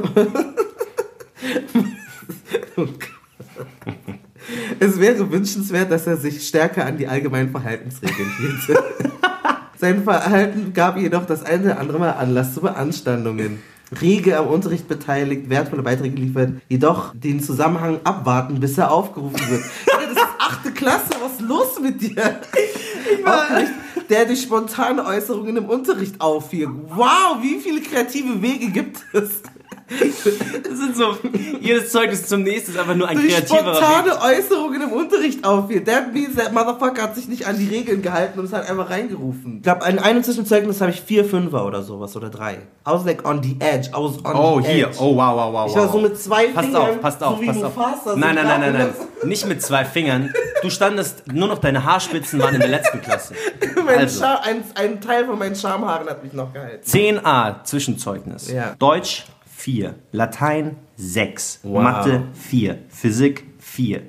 [4.80, 8.78] es wäre wünschenswert, dass er sich stärker an die allgemeinen Verhaltensregeln hielt.
[9.80, 13.62] Sein Verhalten gab jedoch das eine oder andere Mal Anlass zu Beanstandungen.
[13.98, 19.62] Rege am Unterricht beteiligt, wertvolle Beiträge geliefert, jedoch den Zusammenhang abwarten, bis er aufgerufen wird.
[19.86, 22.40] Das ist achte Klasse, was ist los mit dir?
[23.24, 23.72] Aufgeregt,
[24.10, 26.68] der durch spontane Äußerungen im Unterricht auffiel.
[26.88, 29.40] Wow, wie viele kreative Wege gibt es?
[29.90, 31.16] Das sind so,
[31.60, 33.76] jedes Zeugnis zum nächsten ist einfach nur ein Durch kreativerer Weg.
[33.84, 35.82] spontane Äußerungen im Unterricht auffiel.
[35.84, 38.88] That means that motherfucker hat sich nicht an die Regeln gehalten und es hat einfach
[38.90, 39.56] reingerufen.
[39.56, 42.52] Ich glaube, in einem Zwischenzeugnis habe ich vier Fünfer oder sowas oder drei.
[42.54, 42.58] I
[42.92, 43.88] was like on the edge.
[43.88, 44.86] I was on Oh, the hier.
[44.88, 44.96] edge.
[45.00, 45.68] Oh, wow, wow, wow.
[45.70, 46.82] Ich war so mit zwei Passt Fingern.
[46.82, 47.76] auf, passt auf, so wie passt auf.
[47.76, 49.28] Mufasa, so nein, nein, nein, nein, nein.
[49.28, 50.32] Nicht mit zwei Fingern.
[50.62, 53.34] Du standest, nur noch deine Haarspitzen waren in der letzten Klasse.
[53.84, 54.24] Mein Also.
[54.24, 56.84] Ein, ein Teil von meinen Schamhaaren hat mich noch gehalten.
[56.86, 58.50] 10a Zwischenzeugnis.
[58.50, 58.74] Ja.
[58.78, 59.24] Deutsch
[59.60, 64.00] 4, Latein 6, Mathe 4, Physik 4,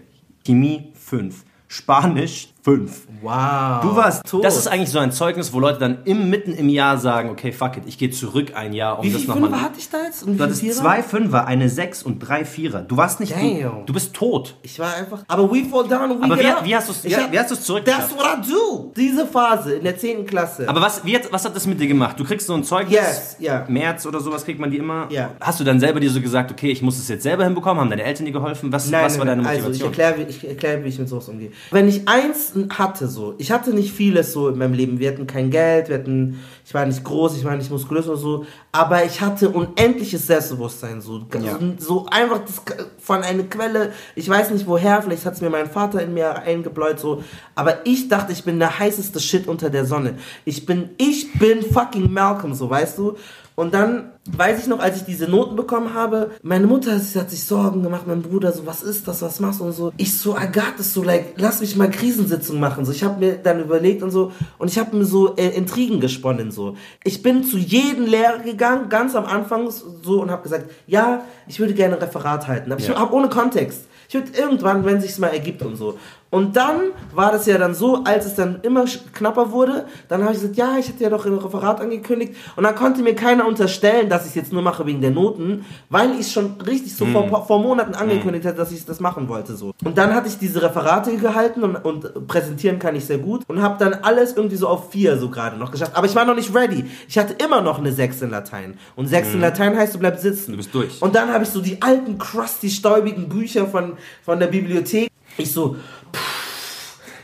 [0.45, 3.07] Chemie 5, Spanisch 5.
[3.23, 3.81] Wow.
[3.81, 4.43] Du warst, tot.
[4.43, 7.51] das ist eigentlich so ein Zeugnis, wo Leute dann im, mitten im Jahr sagen, okay,
[7.51, 9.49] fuck it, ich gehe zurück ein Jahr, um Wie das viele nochmal...
[9.49, 10.23] Fünfer hatte ich da jetzt?
[10.23, 11.01] Und wie Du hattest viele zwei?
[11.03, 12.81] Fünfer, eine Sechs und drei Vierer.
[12.81, 14.55] Du warst nicht, du, du bist tot.
[14.61, 15.23] Ich war einfach.
[15.27, 16.65] Aber we fall down and we Aber get wie- up.
[16.65, 18.09] wie hast Ich wie- hab- wie zurückgeschafft?
[18.17, 18.91] That's what I do.
[18.95, 20.25] Diese Phase in der 10.
[20.25, 20.67] Klasse.
[20.69, 22.19] Aber was, wie hat, was hat das mit dir gemacht?
[22.19, 23.65] Du kriegst so ein Zeugnis, Yes, ja.
[23.67, 25.07] März oder sowas kriegt man die immer.
[25.09, 25.31] Ja.
[25.39, 27.81] Hast du dann selber dir so gesagt, okay, ich muss es jetzt selber hinbekommen?
[27.81, 28.71] Haben deine Eltern dir geholfen?
[28.71, 29.89] Was, was war deine Also ich Motivation?
[30.09, 31.51] erkläre, wie, ich erkläre, wie ich mit sowas umgehe.
[31.71, 34.99] Wenn ich eins hatte so, ich hatte nicht vieles so in meinem Leben.
[34.99, 38.17] Wir hatten kein Geld, wir hatten, ich war nicht groß, ich war nicht muskulös oder
[38.17, 41.59] so, aber ich hatte unendliches Selbstbewusstsein so, Ja.
[41.77, 42.61] so einfach das,
[42.99, 43.91] von einer Quelle.
[44.15, 47.23] Ich weiß nicht woher, vielleicht hat es mir mein Vater in mir eingebläut so,
[47.55, 50.15] aber ich dachte, ich bin der heißeste Shit unter der Sonne.
[50.45, 53.15] Ich bin, ich bin fucking Malcolm, so weißt du.
[53.55, 57.43] Und dann weiß ich noch, als ich diese Noten bekommen habe, meine Mutter hat sich
[57.43, 59.91] Sorgen gemacht, mein Bruder so, was ist das, was machst du und so.
[59.97, 62.85] Ich so, I got this, so like, lass mich mal Krisensitzung machen.
[62.85, 65.99] So, ich habe mir dann überlegt und so und ich habe mir so äh, Intrigen
[65.99, 66.75] gesponnen so.
[67.03, 71.59] Ich bin zu jedem Lehrer gegangen, ganz am Anfang so und habe gesagt, ja, ich
[71.59, 72.71] würde gerne ein Referat halten.
[72.71, 72.95] Aber ich Ja.
[72.99, 73.85] habe ohne Kontext.
[74.07, 75.97] Ich würde irgendwann, wenn sich's mal ergibt und so.
[76.31, 76.79] Und dann
[77.13, 80.55] war das ja dann so, als es dann immer knapper wurde, dann habe ich gesagt,
[80.55, 82.35] ja, ich hätte ja doch ein Referat angekündigt.
[82.55, 85.65] Und dann konnte mir keiner unterstellen, dass ich es jetzt nur mache wegen der Noten,
[85.89, 89.55] weil ich schon richtig so vor, vor Monaten angekündigt hätte, dass ich das machen wollte.
[89.55, 89.73] so.
[89.83, 93.61] Und dann hatte ich diese Referate gehalten und, und präsentieren kann ich sehr gut und
[93.61, 95.91] habe dann alles irgendwie so auf vier so gerade noch geschafft.
[95.95, 96.85] Aber ich war noch nicht ready.
[97.09, 98.77] Ich hatte immer noch eine sechs in Latein.
[98.95, 100.51] Und sechs in Latein heißt, du bleibst sitzen.
[100.51, 101.01] Du bist durch.
[101.01, 105.10] Und dann habe ich so die alten, crusty, stäubigen Bücher von, von der Bibliothek.
[105.37, 105.77] Ich so,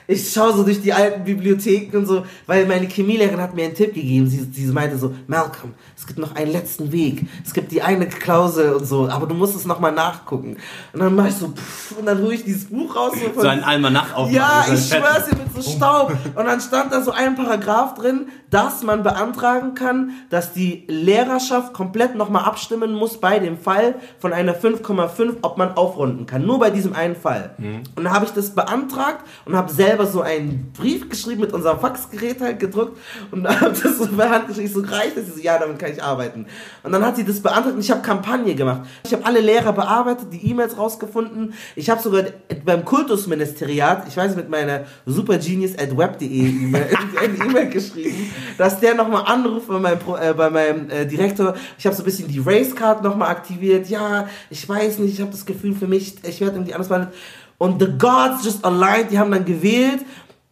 [0.07, 3.75] ich schaue so durch die alten Bibliotheken und so, weil meine Chemielehrerin hat mir einen
[3.75, 4.27] Tipp gegeben.
[4.27, 7.25] Sie, sie meinte so, Malcolm, es gibt noch einen letzten Weg.
[7.45, 10.57] Es gibt die eine Klausel und so, aber du musst es nochmal nachgucken.
[10.93, 13.13] Und dann mache ich so, pff, und dann hole ich dieses Buch raus.
[13.21, 14.33] So, von, So ein Almanach aufmachen.
[14.33, 16.15] ja, ich schwör's dir mit so Staub.
[16.35, 21.73] Und dann stand da so ein Paragraph drin, dass man beantragen kann, dass die Lehrerschaft
[21.73, 26.45] komplett nochmal abstimmen muss bei dem Fall von einer 5,5, ob man aufrunden kann.
[26.45, 27.55] Nur bei diesem einen Fall.
[27.95, 31.79] Und dann habe ich das beantragt und habe selber so einen Brief geschrieben mit unserem
[31.79, 32.97] Faxgerät halt gedruckt
[33.31, 34.45] und habe das so per.
[34.57, 35.25] Ich so, reicht das?
[35.25, 36.45] Sie so, ja, damit kann ich arbeiten.
[36.83, 38.81] Und dann hat sie das beantragt und ich habe Kampagne gemacht.
[39.05, 41.53] Ich habe alle Lehrer bearbeitet, die E-Mails rausgefunden.
[41.75, 42.23] Ich habe sogar
[42.65, 46.87] beim Kultusministeriat, ich weiß mit meiner supergenius at web.de E-Mail
[47.19, 51.55] eine E-Mail geschrieben, dass der nochmal anruft bei meinem, äh, bei meinem äh, Direktor.
[51.77, 53.89] Ich habe so ein bisschen die Racecard nochmal aktiviert.
[53.89, 57.13] Ja, ich weiß nicht, ich habe das Gefühl für mich, ich werde irgendwie anders behandelt.
[57.57, 60.05] Und the gods just aligned, die haben dann gewählt.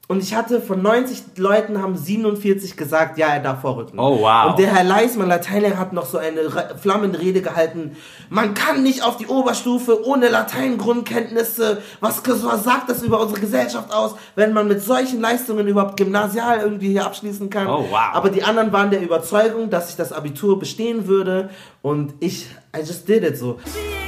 [0.07, 3.97] Und ich hatte von 90 Leuten haben 47 gesagt, ja, er darf vorrücken.
[3.97, 4.51] Oh, wow.
[4.51, 6.41] Und der Herr Leismann, Lateinlehrer, hat noch so eine
[6.79, 7.97] flammende Rede gehalten.
[8.29, 11.81] Man kann nicht auf die Oberstufe ohne Lateingrundkenntnisse.
[12.01, 16.59] Was, was sagt das über unsere Gesellschaft aus, wenn man mit solchen Leistungen überhaupt gymnasial
[16.59, 17.65] irgendwie hier abschließen kann?
[17.65, 18.13] Oh, wow.
[18.13, 21.49] Aber die anderen waren der Überzeugung, dass ich das Abitur bestehen würde.
[21.81, 23.57] Und ich, I just did it so.
[23.65, 24.04] be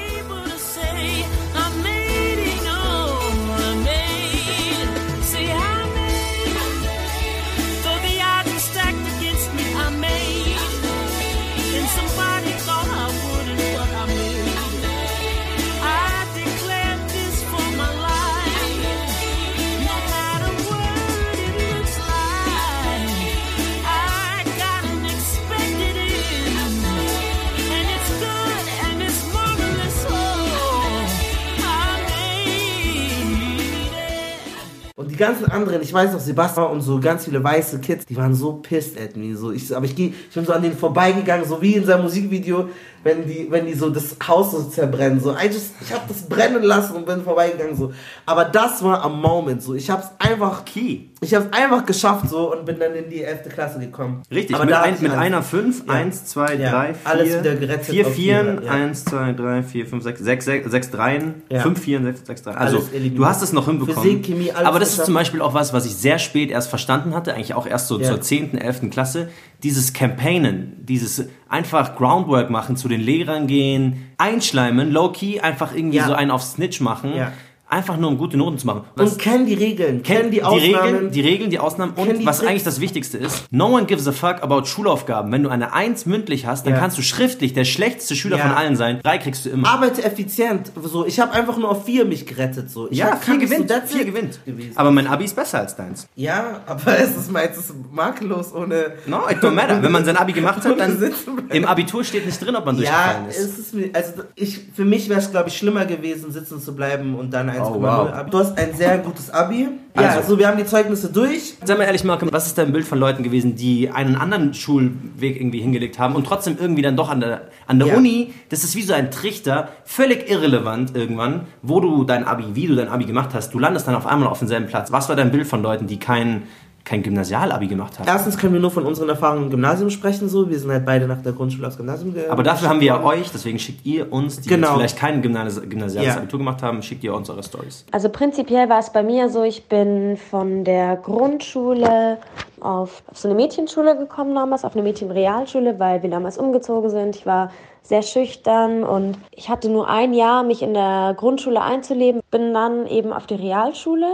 [35.08, 38.18] Und die ganzen anderen, ich weiß noch, Sebastian und so ganz viele weiße Kids, die
[38.18, 39.38] waren so pissed at me.
[39.38, 42.02] So, ich, aber ich, geh, ich bin so an denen vorbeigegangen, so wie in seinem
[42.02, 42.68] Musikvideo,
[43.06, 45.22] wenn die, wenn die so das Haus so zerbrennen.
[45.22, 47.78] So, I just, ich habe das brennen lassen und bin vorbeigegangen.
[47.78, 47.94] So.
[48.26, 49.64] Aber das war am Moment.
[49.64, 49.76] So.
[49.76, 51.04] Ich habe es einfach, Key.
[51.20, 53.50] Ich habe es einfach geschafft so und bin dann in die 11.
[53.50, 54.22] Klasse gekommen.
[54.30, 55.94] Richtig, aber mit, da ein, mit einer 5, Ja.
[55.94, 58.72] 1, 2, Ja, 3, 4, alles wieder gerettet 4 auf Vieren, Vierer, ja.
[58.86, 61.62] 1, 2, 3, 4, 5, 6, 6, 6, 6 Dreien, Ja.
[61.62, 62.58] 5 Vieren, 6, 6 Dreien.
[62.58, 64.02] Also, du hast es noch hinbekommen.
[64.04, 65.06] Physik, Chemie, alles Aber das ist geschafft.
[65.08, 67.98] zum Beispiel auch was, was ich sehr spät erst verstanden hatte, eigentlich auch erst so
[67.98, 68.90] zur 10., 11.
[68.92, 69.30] Klasse.
[69.64, 76.14] Dieses Campaignen, dieses einfach Groundwork machen, zu den Lehrern gehen, einschleimen, low-key, einfach irgendwie so
[76.14, 77.16] einen auf Snitch machen.
[77.16, 77.32] Ja.
[77.70, 78.84] Einfach nur um gute Noten zu machen.
[78.96, 80.96] Was- Und kennen die Regeln, kennen die die Ausnahmen.
[80.96, 82.50] Regeln, die Regeln, die Ausnahmen und die was Tricks.
[82.50, 85.32] eigentlich das Wichtigste ist, no one gives a fuck about Schulaufgaben.
[85.34, 86.80] Wenn du eine 1 mündlich hast, dann Ja.
[86.80, 88.44] kannst du schriftlich der schlechteste Schüler Ja.
[88.48, 89.00] von allen sein.
[89.04, 89.68] Drei kriegst du immer.
[89.68, 90.72] Arbeite effizient.
[90.82, 92.70] So, ich habe einfach nur auf vier mich gerettet.
[92.70, 92.90] So.
[92.90, 93.70] Ich ja, hab- vier kann nicht gewinnt.
[93.70, 94.40] So, that's vier it gewinnt.
[94.46, 94.72] gewesen.
[94.76, 96.08] Aber mein Abi ist besser als deins.
[96.16, 98.94] Ja, aber es ist ist makellos ohne.
[99.08, 99.84] No, it don't matter.
[99.84, 101.12] Wenn man sein Abi gemacht hat, dann
[101.50, 103.40] im Abitur steht nicht drin, ob man Ja, durchgefallen ist.
[103.40, 106.74] es ist mir, also ich, für mich wäre es glaube ich schlimmer gewesen, sitzen zu
[106.76, 108.14] bleiben und dann 1,0 Oh, wow.
[108.14, 108.32] Abi.
[108.32, 109.68] Du hast ein sehr gutes Abi.
[109.96, 111.56] Ja, Also- also, wir haben die Zeugnisse durch.
[111.64, 115.36] Sag mal ehrlich, Malcolm, was ist dein Bild von Leuten gewesen, die einen anderen Schulweg
[115.38, 117.96] irgendwie hingelegt haben und trotzdem irgendwie dann doch an der, an der Ja.
[117.98, 122.68] Uni, das ist wie so ein Trichter, völlig irrelevant irgendwann, wo du dein Abi, wie
[122.68, 124.92] du dein Abi gemacht hast, du landest dann auf einmal auf demselben Platz.
[124.92, 126.44] Was war dein Bild von Leuten, die kein,
[126.88, 128.08] kein Gymnasialabi gemacht haben?
[128.08, 130.50] Erstens können wir nur von unseren Erfahrungen im Gymnasium sprechen, so.
[130.50, 132.32] Wir sind halt beide nach der Grundschule aufs Gymnasium gegangen.
[132.32, 134.68] Aber dafür haben wir ja euch, deswegen schickt ihr uns, die Genau.
[134.68, 136.18] jetzt vielleicht kein Gymnasi gymnasiales Ja.
[136.18, 137.86] Abitur gemacht haben, schickt ihr uns eure Stories.
[137.92, 142.18] Also prinzipiell war es bei mir so, ich bin von der Grundschule
[142.62, 147.16] auf, auf so eine Mädchenschule gekommen damals, auf eine Mädchenrealschule, weil wir damals umgezogen sind.
[147.16, 147.52] Ich war
[147.84, 152.22] sehr schüchtern und ich hatte nur ein Jahr, mich in der Grundschule einzuleben.
[152.32, 154.08] Bin dann eben auf die Realschule.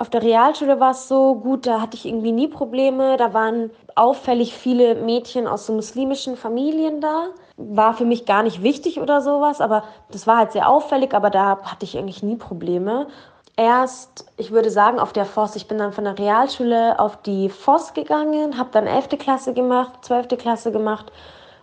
[0.00, 3.16] Auf der Realschule war es so gut, da hatte ich irgendwie nie Probleme.
[3.16, 7.30] Da waren auffällig viele Mädchen aus so muslimischen Familien da.
[7.56, 9.82] War für mich gar nicht wichtig oder sowas, aber
[10.12, 13.08] das war halt sehr auffällig, aber da hatte ich eigentlich nie Probleme.
[13.56, 15.56] Erst, ich würde sagen, auf der Voss.
[15.56, 19.18] Ich bin dann von der Realschule auf die Voss gegangen, habe dann 11.
[19.18, 20.28] Klasse gemacht, 12.
[20.38, 21.10] Klasse gemacht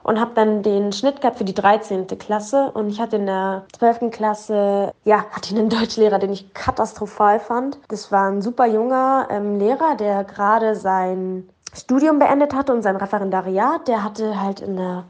[0.06, 2.06] und habe dann den Schnitt gehabt für die 13.
[2.20, 4.12] Klasse und ich hatte in der 12.
[4.12, 7.80] Klasse, ja, hatte einen Deutschlehrer, den ich katastrophal fand.
[7.88, 12.98] Das war ein super junger ähm, Lehrer, der gerade sein Studium beendet hatte und sein
[12.98, 13.88] Referendariat.
[13.88, 15.06] Der hatte halt in der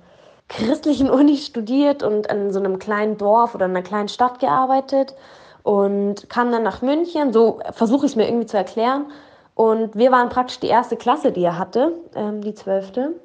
[0.47, 5.13] christlichen Uni studiert und in so einem kleinen Dorf oder in einer kleinen Stadt gearbeitet
[5.63, 7.33] und kam dann nach München.
[7.33, 9.07] So versuche ich es mir irgendwie zu erklären.
[9.55, 13.15] Und wir waren praktisch die erste Klasse, die er hatte, ähm, die zwölfte.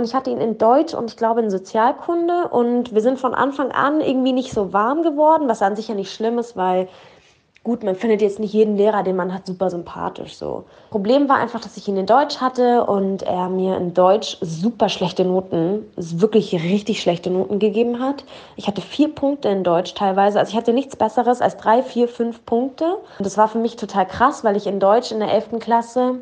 [0.00, 2.48] Und ich hatte ihn in Deutsch und ich glaube in Sozialkunde.
[2.48, 5.94] Und wir sind von Anfang an irgendwie nicht so warm geworden, was an sich ja
[5.94, 6.88] nicht schlimm ist, weil
[7.64, 10.64] gut, man findet jetzt nicht jeden Lehrer, den man hat, super sympathisch so.
[10.88, 14.88] Problem war einfach, dass ich ihn in Deutsch hatte und er mir in Deutsch super
[14.88, 18.24] schlechte Noten, wirklich richtig schlechte Noten gegeben hat.
[18.56, 22.08] Ich hatte vier Punkte in Deutsch teilweise, also ich hatte nichts Besseres als drei, vier,
[22.08, 22.86] fünf Punkte.
[23.18, 26.20] Und das war für mich total krass, weil ich in Deutsch in der elften Klasse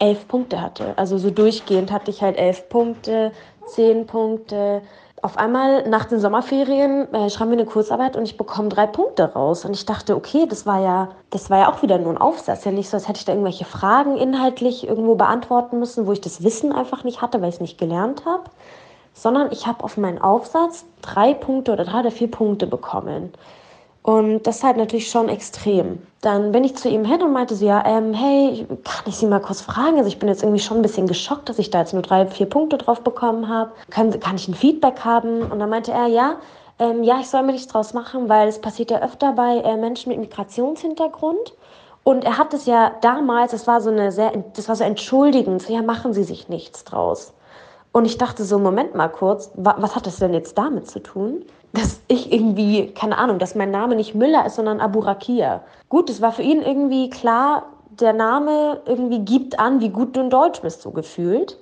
[0.00, 0.94] elf Punkte hatte.
[0.96, 3.30] Also so durchgehend hatte ich halt elf Punkte,
[3.66, 4.82] zehn Punkte,
[5.22, 9.34] auf einmal nach den Sommerferien äh, schreiben wir eine Kurzarbeit und ich bekomme drei Punkte
[9.34, 9.64] raus.
[9.64, 12.64] Und ich dachte, okay, das war ja, das war ja auch wieder nur ein Aufsatz.
[12.64, 16.20] Ja nicht so, als hätte ich da irgendwelche Fragen inhaltlich irgendwo beantworten müssen, wo ich
[16.20, 18.44] das Wissen einfach nicht hatte, weil ich es nicht gelernt habe.
[19.12, 23.32] Sondern ich habe auf meinen Aufsatz drei Punkte oder drei oder vier Punkte bekommen.
[24.02, 26.00] Und das ist halt natürlich schon extrem.
[26.22, 29.26] Dann bin ich zu ihm hin und meinte so, ja, ähm, hey, kann ich Sie
[29.26, 29.98] mal kurz fragen?
[29.98, 32.26] Also ich bin jetzt irgendwie schon ein bisschen geschockt, dass ich da jetzt nur drei,
[32.26, 33.72] vier Punkte drauf bekommen habe.
[33.90, 35.42] Kann, kann ich ein Feedback haben?
[35.42, 36.36] Und dann meinte er, ja,
[36.78, 39.76] ähm, ja, ich soll mir nichts draus machen, weil es passiert ja öfter bei äh,
[39.76, 41.54] Menschen mit Migrationshintergrund.
[42.02, 45.62] Und er hat es ja damals, das war so eine sehr, das war so entschuldigend,
[45.62, 47.34] so, ja, machen Sie sich nichts draus.
[47.92, 51.00] Und ich dachte so, Moment mal kurz, wa was hat das denn jetzt damit zu
[51.00, 51.44] tun?
[51.72, 55.62] Dass ich irgendwie, keine Ahnung, dass mein Name nicht Müller ist, sondern Abu Rakia.
[55.88, 60.20] Gut, es war für ihn irgendwie klar, der Name irgendwie gibt an, wie gut du
[60.20, 61.58] in Deutsch bist, so gefühlt.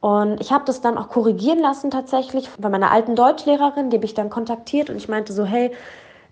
[0.00, 4.06] Und ich habe das dann auch korrigieren lassen tatsächlich bei meiner alten Deutschlehrerin, die habe
[4.06, 5.72] ich dann kontaktiert und ich meinte so, hey,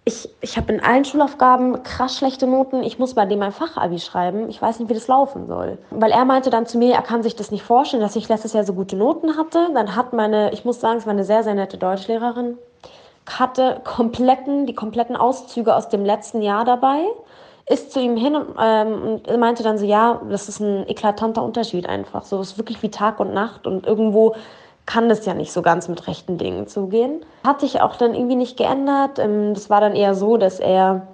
[0.06, 2.82] ich, ich habe in allen Schulaufgaben krass schlechte Noten.
[2.82, 4.50] Ich muss bei dem mein Fachabi schreiben.
[4.50, 5.78] Ich weiß nicht, wie das laufen soll.
[5.90, 8.52] Weil er meinte dann zu mir, er kann sich das nicht vorstellen, dass ich letztes
[8.52, 9.70] Jahr so gute Noten hatte.
[9.72, 12.58] Dann hat meine, ich muss sagen, es war eine sehr, sehr nette Deutschlehrerin,
[13.26, 17.04] hatte kompletten, die kompletten Auszüge aus dem letzten Jahr dabei,
[17.66, 21.42] ist zu ihm hin und, ähm, und meinte dann so, ja, das ist ein eklatanter
[21.42, 22.24] Unterschied einfach.
[22.24, 24.34] So, es ist wirklich wie Tag und Nacht und irgendwo
[24.86, 27.24] kann das ja nicht so ganz mit rechten Dingen zugehen.
[27.46, 29.18] Hat sich auch dann irgendwie nicht geändert.
[29.18, 31.06] Ähm, Das war dann eher so, dass er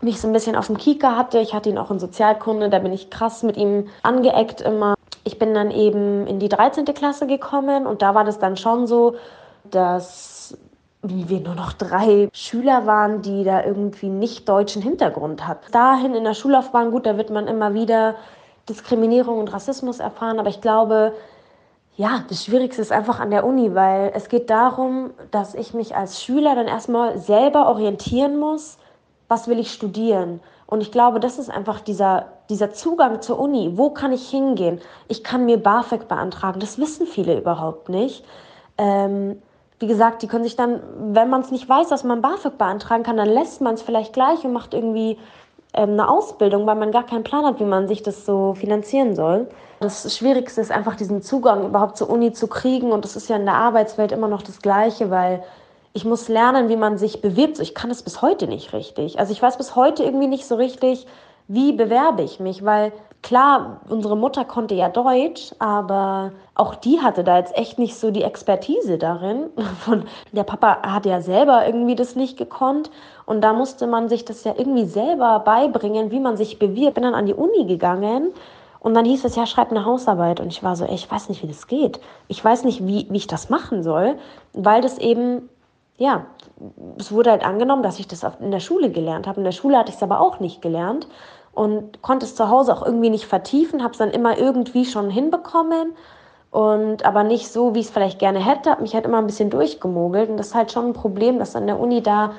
[0.00, 1.38] mich so ein bisschen auf dem Kieker hatte.
[1.38, 4.94] Ich hatte ihn auch in Sozialkunde, da bin ich krass mit ihm angeeckt immer.
[5.24, 6.86] Ich bin dann eben in die 13.
[6.86, 9.16] Klasse gekommen und da war das dann schon so,
[9.70, 10.56] dass
[11.02, 15.70] wir nur noch drei Schüler waren, die da irgendwie nicht deutschen Hintergrund hatten.
[15.72, 18.14] Dahin in der Schullaufbahn, gut, da wird man immer wieder
[18.68, 21.12] Diskriminierung und Rassismus erfahren, aber ich glaube,
[22.00, 25.94] ja, das Schwierigste ist einfach an der Uni, weil es geht darum, dass ich mich
[25.94, 28.78] als Schüler dann erstmal selber orientieren muss,
[29.28, 30.40] was will ich studieren.
[30.64, 33.72] Und ich glaube, das ist einfach dieser, dieser Zugang zur Uni.
[33.74, 34.80] Wo kann ich hingehen?
[35.08, 36.58] Ich kann mir BAföG beantragen.
[36.58, 38.24] Das wissen viele überhaupt nicht.
[38.78, 39.42] Ähm,
[39.78, 40.80] wie gesagt, die können sich dann,
[41.12, 44.14] wenn man es nicht weiß, dass man BAföG beantragen kann, dann lässt man es vielleicht
[44.14, 45.18] gleich und macht irgendwie
[45.74, 49.14] ähm, eine Ausbildung, weil man gar keinen Plan hat, wie man sich das so finanzieren
[49.14, 49.48] soll.
[49.80, 53.36] Das Schwierigste ist einfach diesen Zugang überhaupt zur Uni zu kriegen und das ist ja
[53.36, 55.42] in der Arbeitswelt immer noch das Gleiche, weil
[55.92, 57.58] ich muss lernen, wie man sich bewirbt.
[57.58, 59.18] Ich kann es bis heute nicht richtig.
[59.18, 61.06] Also ich weiß bis heute irgendwie nicht so richtig,
[61.48, 67.24] wie bewerbe ich mich, weil klar, unsere Mutter konnte ja Deutsch, aber auch die hatte
[67.24, 69.50] da jetzt echt nicht so die Expertise darin.
[69.84, 72.90] Von, der Papa hat ja selber irgendwie das nicht gekonnt
[73.26, 76.94] und da musste man sich das ja irgendwie selber beibringen, wie man sich bewirbt.
[76.94, 78.32] Bin dann an die Uni gegangen
[78.80, 81.28] und dann hieß es ja, schreib eine Hausarbeit und ich war so, ey, ich weiß
[81.28, 82.00] nicht, wie das geht.
[82.28, 84.16] Ich weiß nicht, wie, wie ich das machen soll,
[84.52, 85.48] weil das eben
[85.98, 86.24] ja,
[86.98, 89.38] es wurde halt angenommen, dass ich das in der Schule gelernt habe.
[89.38, 91.06] In der Schule hatte ich es aber auch nicht gelernt
[91.52, 95.10] und konnte es zu Hause auch irgendwie nicht vertiefen, habe es dann immer irgendwie schon
[95.10, 95.92] hinbekommen
[96.50, 99.26] und aber nicht so, wie ich es vielleicht gerne hätte, habe mich halt immer ein
[99.26, 102.32] bisschen durchgemogelt und das ist halt schon ein Problem, dass an der Uni da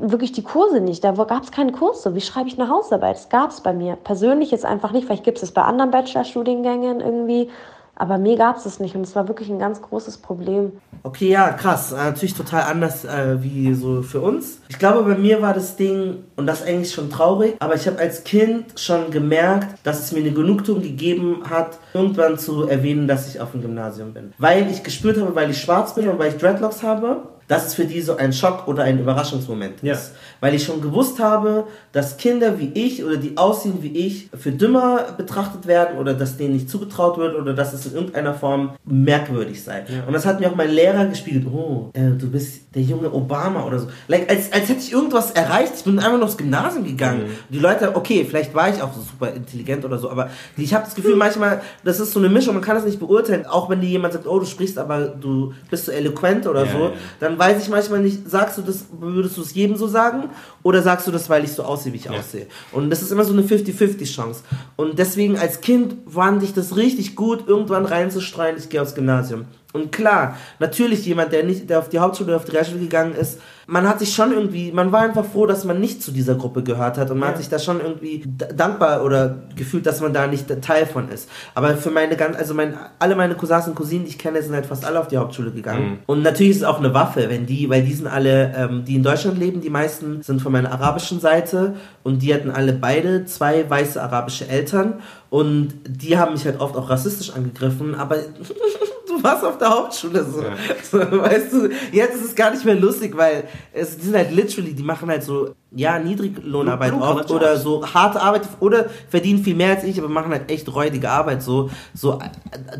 [0.00, 2.14] wirklich die Kurse nicht, da gab es keine Kurse.
[2.14, 3.16] Wie schreibe ich eine Hausarbeit?
[3.16, 5.90] Das gab es bei mir persönlich jetzt einfach nicht, vielleicht gibt es es bei anderen
[5.90, 7.50] Bachelorstudiengängen irgendwie,
[7.98, 10.72] aber mir gab es es nicht und es war wirklich ein ganz großes Problem.
[11.02, 11.92] Okay, ja, krass.
[11.92, 14.60] Äh, Natürlich total anders äh, wie so für uns.
[14.68, 17.98] Ich glaube, bei mir war das Ding, und das eigentlich schon traurig, aber ich habe
[17.98, 23.28] als Kind schon gemerkt, dass es mir eine Genugtuung gegeben hat, irgendwann zu erwähnen, dass
[23.28, 24.32] ich auf dem Gymnasium bin.
[24.38, 27.72] Weil ich gespürt habe, weil ich schwarz bin und weil ich Dreadlocks habe, dass es
[27.74, 29.94] für die so ein Schock oder ein Überraschungsmoment Ja.
[29.94, 30.12] ist.
[30.40, 34.52] Weil ich schon gewusst habe, dass Kinder wie ich oder die aussehen wie ich für
[34.52, 38.72] dümmer betrachtet werden oder dass denen nicht zugetraut wird oder dass es in irgendeiner Form
[38.84, 39.84] merkwürdig sei.
[40.06, 41.46] Und das hat mir auch mein Lehrer gespiegelt.
[41.50, 43.88] Oh, äh, du bist der junge Obama oder so.
[44.08, 45.72] Like, als, als hätte ich irgendwas erreicht.
[45.78, 47.22] Ich bin einfach noch aufs Gymnasium gegangen.
[47.48, 50.84] Die Leute, okay, vielleicht war ich auch so super intelligent oder so, aber ich habe
[50.84, 53.46] das Gefühl, manchmal, das ist so eine Mischung, man kann das nicht beurteilen.
[53.46, 56.72] Auch wenn dir jemand sagt, oh, du sprichst, aber du bist so eloquent oder Ja,
[56.72, 56.92] so, ja.
[57.18, 60.24] dann weiß ich manchmal nicht, sagst du das, würdest du es jedem so sagen
[60.62, 62.46] oder sagst du das, weil ich so aussehe, wie ich aussehe.
[62.72, 64.42] Und das ist immer so eine 50-50 Chance.
[64.76, 69.46] Und deswegen als Kind fand ich das richtig gut, irgendwann reinzustreuen, ich gehe aufs Gymnasium.
[69.74, 73.14] Und klar, natürlich jemand, der nicht, der auf die Hauptschule oder auf die Realschule gegangen
[73.14, 73.38] ist,
[73.70, 76.62] man hat sich schon irgendwie, man war einfach froh, dass man nicht zu dieser Gruppe
[76.62, 77.10] gehört hat.
[77.10, 78.24] Und man hat sich da schon irgendwie
[78.56, 81.28] dankbar oder gefühlt, dass man da nicht Teil von ist.
[81.54, 84.54] Aber für meine ganz, also mein, alle meine Cousins und Cousinen, die ich kenne, sind
[84.54, 85.98] halt fast alle auf die Hauptschule gegangen.
[86.06, 88.94] Und natürlich ist es auch eine Waffe, wenn die, weil die sind alle, ähm, die
[88.94, 91.74] in Deutschland leben, die meisten sind von meiner arabischen Seite.
[92.02, 94.94] Und die hatten alle beide zwei weiße arabische Eltern.
[95.28, 98.16] Und die haben mich halt oft auch rassistisch angegriffen, aber
[99.08, 100.42] du warst auf der Hauptschule so.
[100.90, 100.98] so.
[100.98, 104.74] Weißt du, jetzt ist es gar nicht mehr lustig, weil es die sind halt literally,
[104.74, 109.54] die machen halt so, ja, Niedriglohnarbeit Blue- oft oder so harte Arbeit oder verdienen viel
[109.54, 111.42] mehr als ich, aber machen halt echt räudige Arbeit.
[111.42, 112.18] So, so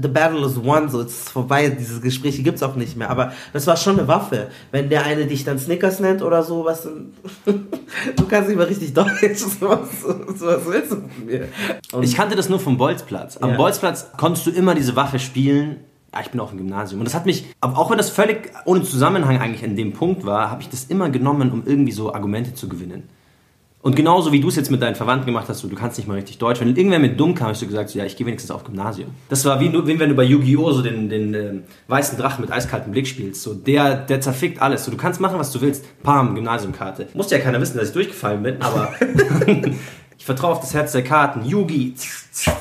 [0.01, 3.11] the battle is won, so es ist vorbei, diese Gespräche gibt's auch nicht mehr.
[3.11, 4.49] Aber das war schon eine Waffe.
[4.71, 7.13] Wenn der eine dich dann Snickers nennt oder so, was dann,
[8.17, 9.09] du kannst nicht mal richtig Deutsch,
[9.61, 10.01] so was,
[10.39, 11.49] so was willst du von mir?
[11.93, 13.37] Und Ich kannte das nur vom Bolzplatz.
[13.37, 13.57] Am Ja.
[13.57, 15.77] Bolzplatz konntest du immer diese Waffe spielen.
[16.13, 17.01] Ja, ich bin auf dem Gymnasium.
[17.01, 20.51] Und das hat mich, auch wenn das völlig ohne Zusammenhang eigentlich in dem Punkt war,
[20.51, 23.09] habe ich das immer genommen, um irgendwie so Argumente zu gewinnen.
[23.81, 26.09] Und genauso wie du es jetzt mit deinen Verwandten gemacht hast, so, du kannst nicht
[26.09, 26.61] mal richtig Deutsch.
[26.61, 29.11] Wenn irgendwer mit dumm kam, hast du gesagt, so, ja, ich gehe wenigstens auf Gymnasium.
[29.29, 30.73] Das war wie, wie wenn du bei Yu-Gi-Oh!
[30.73, 33.43] so den, den ähm, weißen Drachen mit eiskaltem Blick spielst.
[33.43, 34.85] So, der, der zerfickt alles.
[34.85, 35.85] So, du kannst machen, was du willst.
[36.03, 37.09] Pam, Gymnasiumkarte.
[37.15, 38.93] Musste ja keiner wissen, dass ich durchgefallen bin, aber
[40.19, 41.45] ich vertraue auf das Herz der Karten.
[41.45, 41.95] Yugi,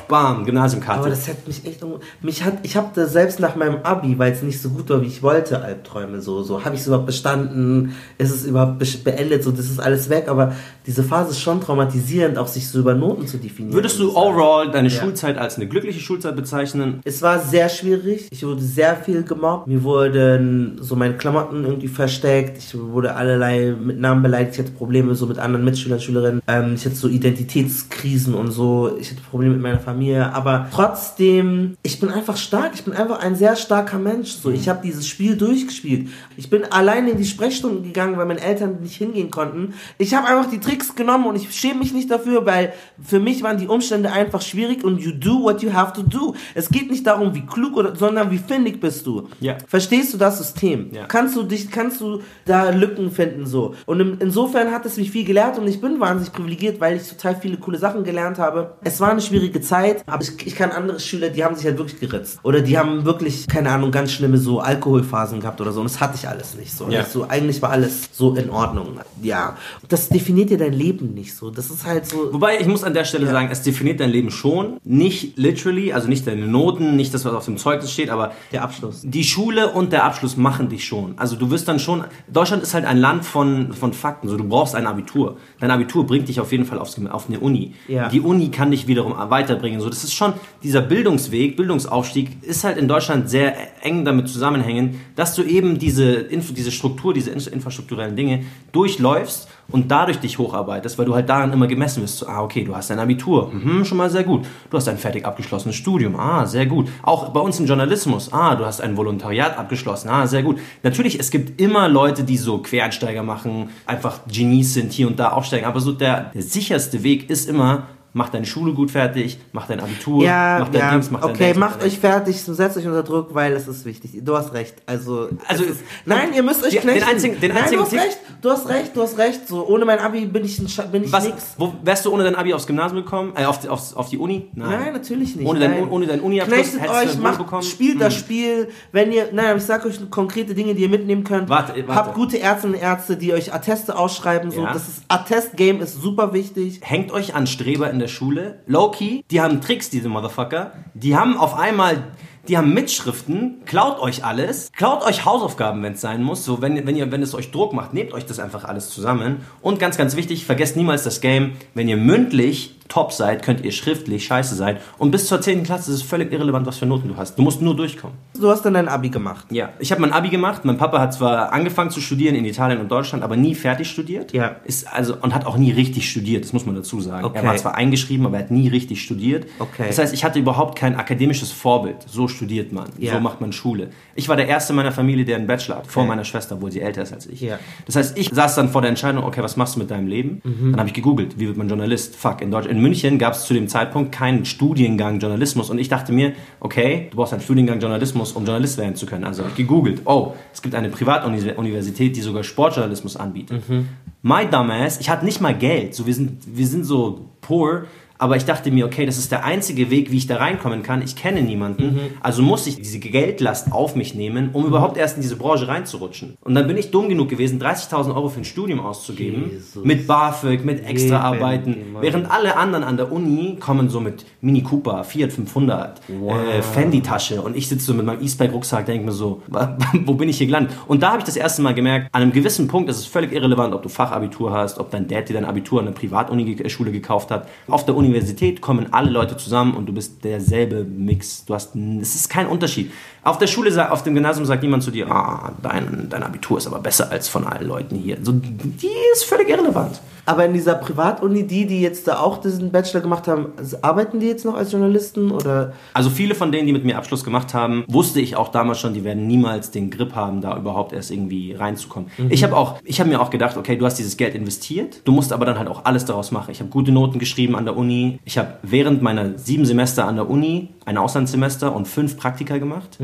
[0.08, 1.00] bam, Gymnasiumkarte.
[1.02, 1.84] Aber das hat mich echt
[2.22, 5.02] mich hat ich habe da selbst nach meinem Abi, weil es nicht so gut war,
[5.02, 8.86] wie ich wollte, Albträume so so habe ich es überhaupt bestanden, ist es überhaupt be-
[9.04, 10.54] beendet, so das ist alles weg, aber
[10.86, 13.74] diese Phase ist schon traumatisierend, auch sich so über Noten zu definieren.
[13.76, 15.02] Würdest du overall deine Ja.
[15.02, 17.02] Schulzeit als eine glückliche Schulzeit bezeichnen?
[17.04, 18.28] Es war sehr schwierig.
[18.32, 19.68] Ich wurde sehr viel gemobbt.
[19.68, 22.58] Mir wurden so meine Klamotten irgendwie versteckt.
[22.58, 24.54] Ich wurde allerlei mit Namen beleidigt.
[24.54, 26.42] Ich hatte Probleme so mit anderen Mitschülern, Schülerinnen.
[26.48, 28.96] Ähm, ich hatte so Identitätskrisen und so.
[29.00, 30.34] Ich hatte Probleme mit meiner Familie.
[30.34, 32.72] Aber trotzdem, ich bin einfach stark.
[32.74, 34.32] Ich bin einfach ein sehr starker Mensch.
[34.32, 36.10] So, ich habe dieses Spiel durchgespielt.
[36.36, 39.74] Ich bin alleine in die Sprechstunden gegangen, weil meine Eltern nicht hingehen konnten.
[39.98, 43.44] Ich habe einfach die Tricks genommen und ich schäme mich nicht dafür, weil für mich
[43.44, 46.36] waren die Umstände einfach schwierig und you do what you have to do.
[46.56, 49.28] Es geht nicht darum, wie klug oder, sondern wie findig bist du.
[49.40, 49.58] Ja.
[49.68, 50.90] Verstehst du das System?
[50.94, 51.06] Ja.
[51.06, 53.76] Kannst du dich, kannst du da Lücken finden so?
[53.86, 57.10] Und in, insofern hat es mich viel gelehrt und ich bin wahnsinnig privilegiert, weil ich
[57.10, 58.78] total viele coole Sachen gelernt habe.
[58.84, 61.78] Es war eine schwierige Zeit, aber ich, ich kann andere Schüler, die haben sich halt
[61.78, 65.80] wirklich geritzt oder die haben wirklich keine Ahnung ganz schlimme so Alkoholphasen gehabt oder so
[65.82, 66.90] und das hatte ich alles nicht so.
[66.90, 67.04] Ja.
[67.06, 69.00] So eigentlich war alles so in Ordnung.
[69.22, 69.58] Ja,
[69.90, 71.50] das definiert dir dein Leben nicht so.
[71.50, 72.34] Das ist halt so.
[72.34, 74.78] Wobei, ich muss an der Stelle sagen, es definiert dein Leben schon.
[74.84, 78.64] Nicht literally, also nicht deine Noten, nicht das, was auf dem Zeugnis steht, aber Der
[78.64, 79.02] Abschluss.
[79.04, 81.14] die Schule und der Abschluss machen dich schon.
[81.18, 84.28] Also du wirst dann schon, Deutschland ist halt ein Land von, von Fakten.
[84.30, 85.38] So, du brauchst ein Abitur.
[85.60, 87.74] Dein Abitur bringt dich auf jeden Fall aufs, auf eine Uni.
[87.88, 88.10] Ja.
[88.10, 89.80] Die Uni kann dich wiederum weiterbringen.
[89.80, 90.34] So, das ist schon,
[90.64, 96.12] dieser Bildungsweg, Bildungsaufstieg ist halt in Deutschland sehr eng damit zusammenhängen, dass du eben diese,
[96.14, 101.28] Info, diese Struktur, diese in- infrastrukturellen Dinge durchläufst und dadurch dich hocharbeitest, weil du halt
[101.28, 102.18] daran immer gemessen wirst.
[102.20, 104.46] So, ah, okay, du hast ein Abitur, mhm, schon mal sehr gut.
[104.70, 106.88] Du hast ein fertig abgeschlossenes Studium, ah, sehr gut.
[107.04, 110.58] Auch bei uns im Journalismus, ah, du hast ein Volontariat abgeschlossen, ah, sehr gut.
[110.84, 115.32] Natürlich, es gibt immer Leute, die so Quereinsteiger machen, einfach Genies sind, hier und da
[115.32, 117.88] aufsteigen, aber so der, der sicherste Weg ist immer,
[118.18, 120.92] mach deine Schule gut fertig, mach dein Abitur, Ja, mach dein ja.
[120.92, 123.86] Dings, mach dein okay, Dings, macht euch fertig, setzt euch unter Druck, weil es ist
[123.86, 124.12] wichtig.
[124.24, 124.76] Du hast recht.
[124.86, 127.10] Also, Also, ist, nein, ihr müsst euch den knechten.
[127.10, 128.18] einzigen- den nein, einzigen du hast recht.
[128.42, 128.96] Du hast recht.
[128.96, 129.48] Du hast recht.
[129.48, 131.54] So ohne mein Abi bin ich ein bin ich Was, nix.
[131.58, 133.34] wo, wärst du ohne dein Abi aufs Gymnasium gekommen?
[133.36, 134.50] Äh, auf, die- aufs, auf die Uni?
[134.56, 135.48] Nein, natürlich nicht.
[135.48, 135.90] Ohne dein, nein.
[135.90, 137.62] ohne dein Uni-Abschluss hättest du euch, das macht, bekommen?
[137.64, 138.20] spielt das Hm.
[138.20, 138.68] Spiel.
[138.92, 141.50] Wenn ihr, nein, ich sag euch konkrete Dinge, die ihr mitnehmen könnt.
[141.50, 141.96] Warte, warte.
[141.96, 144.52] Habt gute Ärztinnen und Ärzte, die euch Atteste ausschreiben.
[144.52, 144.74] So, Ja.
[144.74, 146.80] das ist Attest-Game ist super wichtig.
[146.84, 148.62] hängt euch an Streber in der Schule.
[148.68, 150.74] Low-key, die haben Tricks, diese Motherfucker.
[150.94, 152.12] Die haben auf einmal,
[152.48, 156.46] die haben Mitschriften, klaut euch alles, klaut euch Hausaufgaben, wenn es sein muss.
[156.46, 159.46] So, wenn, wenn, ihr, wenn es euch Druck macht, nehmt euch das einfach alles zusammen.
[159.62, 163.72] Und ganz, ganz wichtig, vergesst niemals das Game, wenn ihr mündlich top seid, könnt ihr
[163.72, 164.78] schriftlich scheiße sein.
[164.98, 165.64] Und bis zur 10.
[165.64, 167.38] Klasse ist es völlig irrelevant, was für Noten du hast.
[167.38, 168.18] Du musst nur durchkommen.
[168.40, 169.46] Du hast dann dein Abi gemacht.
[169.52, 170.66] Ja, ich habe mein Abi gemacht.
[170.66, 174.34] Mein Papa hat zwar angefangen zu studieren in Italien und Deutschland, aber nie fertig studiert.
[174.34, 174.58] Ja.
[174.66, 176.44] Ist also und hat auch nie richtig studiert.
[176.44, 177.26] Das muss man dazu sagen.
[177.26, 177.40] Okay.
[177.40, 179.48] Er war zwar eingeschrieben, aber er hat nie richtig studiert.
[179.60, 179.86] Okay.
[179.88, 181.98] Das heißt, ich hatte überhaupt kein akademisches Vorbild.
[182.08, 182.90] So studiert man.
[182.98, 183.14] Ja.
[183.14, 183.90] So macht man Schule.
[184.16, 186.82] Ich war der erste meiner Familie, der einen Bachelor hat, vor meiner Schwester, obwohl sie
[186.82, 187.42] älter ist als ich.
[187.42, 187.60] Ja.
[187.86, 190.42] Das heißt, ich saß dann vor der Entscheidung, okay, was machst du mit deinem Leben?
[190.44, 190.72] Mhm.
[190.72, 192.16] Dann habe ich gegoogelt, wie wird man Journalist?
[192.16, 192.68] Fuck, in Deutsch.
[192.78, 197.08] In München gab es zu dem Zeitpunkt keinen Studiengang Journalismus und ich dachte mir, okay,
[197.10, 199.24] du brauchst einen Studiengang Journalismus, um Journalist werden zu können.
[199.24, 203.68] Also habe ich gegoogelt, oh, es gibt eine Privatuniversität, die sogar Sportjournalismus anbietet.
[203.68, 203.90] Mhm.
[204.22, 207.88] My dumbass, ich hatte nicht mal Geld, so wir sind, wir sind so poor,
[208.18, 211.02] aber ich dachte mir, okay, das ist der einzige Weg, wie ich da reinkommen kann.
[211.02, 212.00] Ich kenne niemanden, Mhm.
[212.22, 216.38] also muss ich diese Geldlast auf mich nehmen, um überhaupt erst in diese Branche reinzurutschen.
[216.42, 219.84] Und dann bin ich dumm genug gewesen, 30.000 Euro für ein Studium auszugeben, Jesus.
[219.84, 225.04] mit BAföG, mit Extraarbeiten, während alle anderen an der Uni kommen so mit Mini Cooper,
[225.04, 229.42] Fiat 500, äh, Fendi-Tasche und ich sitze so mit meinem E-Spike-Rucksack, denke mir so,
[230.06, 230.74] wo bin ich hier gelandet?
[230.88, 233.32] Und da habe ich das erste Mal gemerkt, an einem gewissen Punkt ist es völlig
[233.32, 237.32] irrelevant, ob du Fachabitur hast, ob dein Dad dir dein Abitur an einer Privatuni-Schule gekauft
[237.32, 237.48] hat.
[237.68, 241.46] Auf der Universität kommen alle Leute zusammen und du bist derselbe Mix.
[241.46, 242.92] Du hast, es ist kein Unterschied.
[243.24, 246.68] Auf der Schule, auf dem Gymnasium sagt niemand zu dir, ah, dein, dein Abitur ist
[246.68, 248.18] aber besser als von allen Leuten hier.
[248.22, 250.00] So, die ist völlig irrelevant.
[250.28, 254.28] Aber in dieser Privatuni, die, die jetzt da auch diesen Bachelor gemacht haben, arbeiten die
[254.28, 255.72] jetzt noch als Journalisten oder?
[255.94, 258.94] Also viele von denen, die mit mir Abschluss gemacht haben, wusste ich auch damals schon,
[258.94, 262.12] die werden niemals den Grip haben, da überhaupt erst irgendwie reinzukommen.
[262.30, 265.14] Ich habe auch, ich habe mir auch gedacht, okay, du hast dieses Geld investiert, du
[265.14, 266.52] musst aber dann halt auch alles daraus machen.
[266.52, 268.20] Ich habe gute Noten geschrieben an der Uni.
[268.26, 272.98] Ich habe während meiner sieben Semester an der Uni ein Auslandssemester und fünf Praktika gemacht.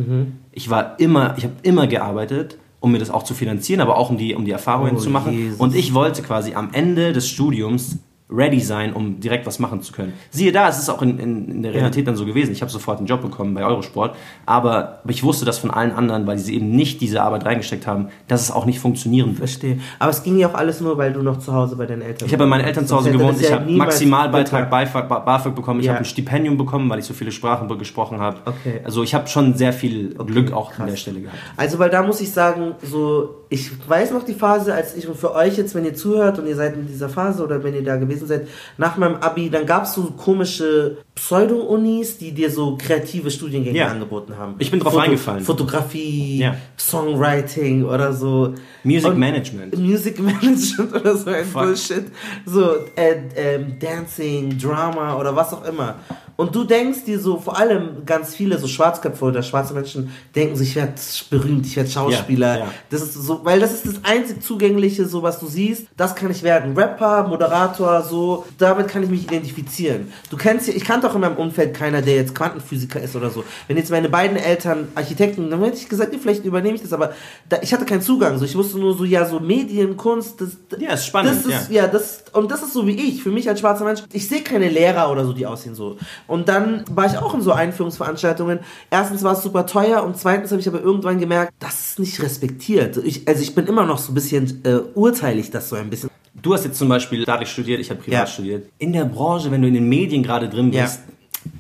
[0.52, 4.10] Ich war immer, ich habe immer gearbeitet um mir das auch zu finanzieren, aber auch
[4.10, 5.32] um die, um die Erfahrungen Oh, zu machen.
[5.32, 5.58] Jesus.
[5.58, 8.00] Und ich wollte quasi am Ende des Studiums
[8.34, 10.14] ready sein, um direkt was machen zu können.
[10.32, 12.52] Siehe da, es ist auch in, in, in der Realität dann so gewesen.
[12.52, 14.16] Ich habe sofort einen Job bekommen bei Eurosport,
[14.46, 17.86] aber, aber ich wusste das von allen anderen, weil sie eben nicht diese Arbeit reingesteckt
[17.86, 19.38] haben, dass es auch nicht funktionieren wird.
[19.38, 19.78] Verstehe.
[20.00, 22.26] Aber es ging ja auch alles nur, weil du noch zu Hause bei deinen Eltern
[22.26, 24.70] Ich habe bei meinen Eltern zu Hause gewohnt, ich ja habe Maximalbeitrag.
[24.70, 25.94] BAföG, Ba- BAföG bekommen, ich Ja.
[25.94, 28.38] habe ein Stipendium bekommen, weil ich so viele Sprachen gesprochen habe.
[28.46, 28.82] Okay.
[28.84, 30.90] Also ich habe schon sehr viel Glück auch an krass.
[30.90, 31.38] der Stelle gehabt.
[31.58, 35.18] Also, weil da muss ich sagen, so, ich weiß noch die Phase, als ich und
[35.18, 37.84] für euch jetzt, wenn ihr zuhört und ihr seid in dieser Phase oder wenn ihr
[37.84, 38.48] da gewesen seid,
[38.78, 43.88] nach meinem Abi, dann gab es so komische Pseudo-Unis, die dir so kreative Studiengänge Ja.
[43.88, 44.56] angeboten haben.
[44.60, 45.44] Ich bin drauf reingefallen.
[45.44, 46.56] Fotografie, Ja.
[46.78, 48.54] Songwriting oder so.
[48.84, 49.78] Music Und- Management.
[49.78, 51.64] Music Management oder so ein Fuck.
[51.64, 52.06] Bullshit.
[52.46, 55.96] So, äh, ähm, Dancing, Drama oder was auch immer.
[56.36, 60.56] Und du denkst dir so, vor allem ganz viele so Schwarzköpfe oder schwarze Menschen denken
[60.56, 60.94] sich, ich werde
[61.30, 62.54] berühmt, ich werde Schauspieler.
[62.54, 62.72] Ja, ja.
[62.90, 66.32] Das ist so, weil das ist das einzig zugängliche, so was du siehst, das kann
[66.32, 66.76] ich werden.
[66.76, 70.12] Rapper, Moderator, so, damit kann ich mich identifizieren.
[70.30, 73.30] Du kennst ja, ich kannte auch in meinem Umfeld keiner, der jetzt Quantenphysiker ist oder
[73.30, 73.44] so.
[73.68, 76.94] Wenn jetzt meine beiden Eltern Architekten, dann hätte ich gesagt, ja, vielleicht übernehme ich das,
[76.94, 77.14] aber
[77.50, 78.38] da, ich hatte keinen Zugang.
[78.40, 81.72] So, ich wusste nur so, ja, so Medien, Kunst, das, Ja, ist spannend, Das ist,
[81.72, 81.88] ja.
[81.88, 84.02] das, und das ist so wie ich, für mich als schwarzer Mensch.
[84.12, 85.98] Ich sehe keine Lehrer oder so, die aussehen so.
[86.28, 88.60] Und dann war ich auch in so Einführungsveranstaltungen.
[88.90, 92.22] Erstens war es super teuer und zweitens habe ich aber irgendwann gemerkt, das ist nicht
[92.22, 92.98] respektiert.
[92.98, 95.90] Ich, also ich bin immer noch so ein bisschen, äh, urteile ich das so ein
[95.90, 96.10] bisschen.
[96.42, 98.28] Du hast jetzt zum Beispiel dadurch studiert, ich habe privat Ja.
[98.28, 98.68] studiert.
[98.78, 100.90] In der Branche, wenn du in den Medien gerade drin Ja.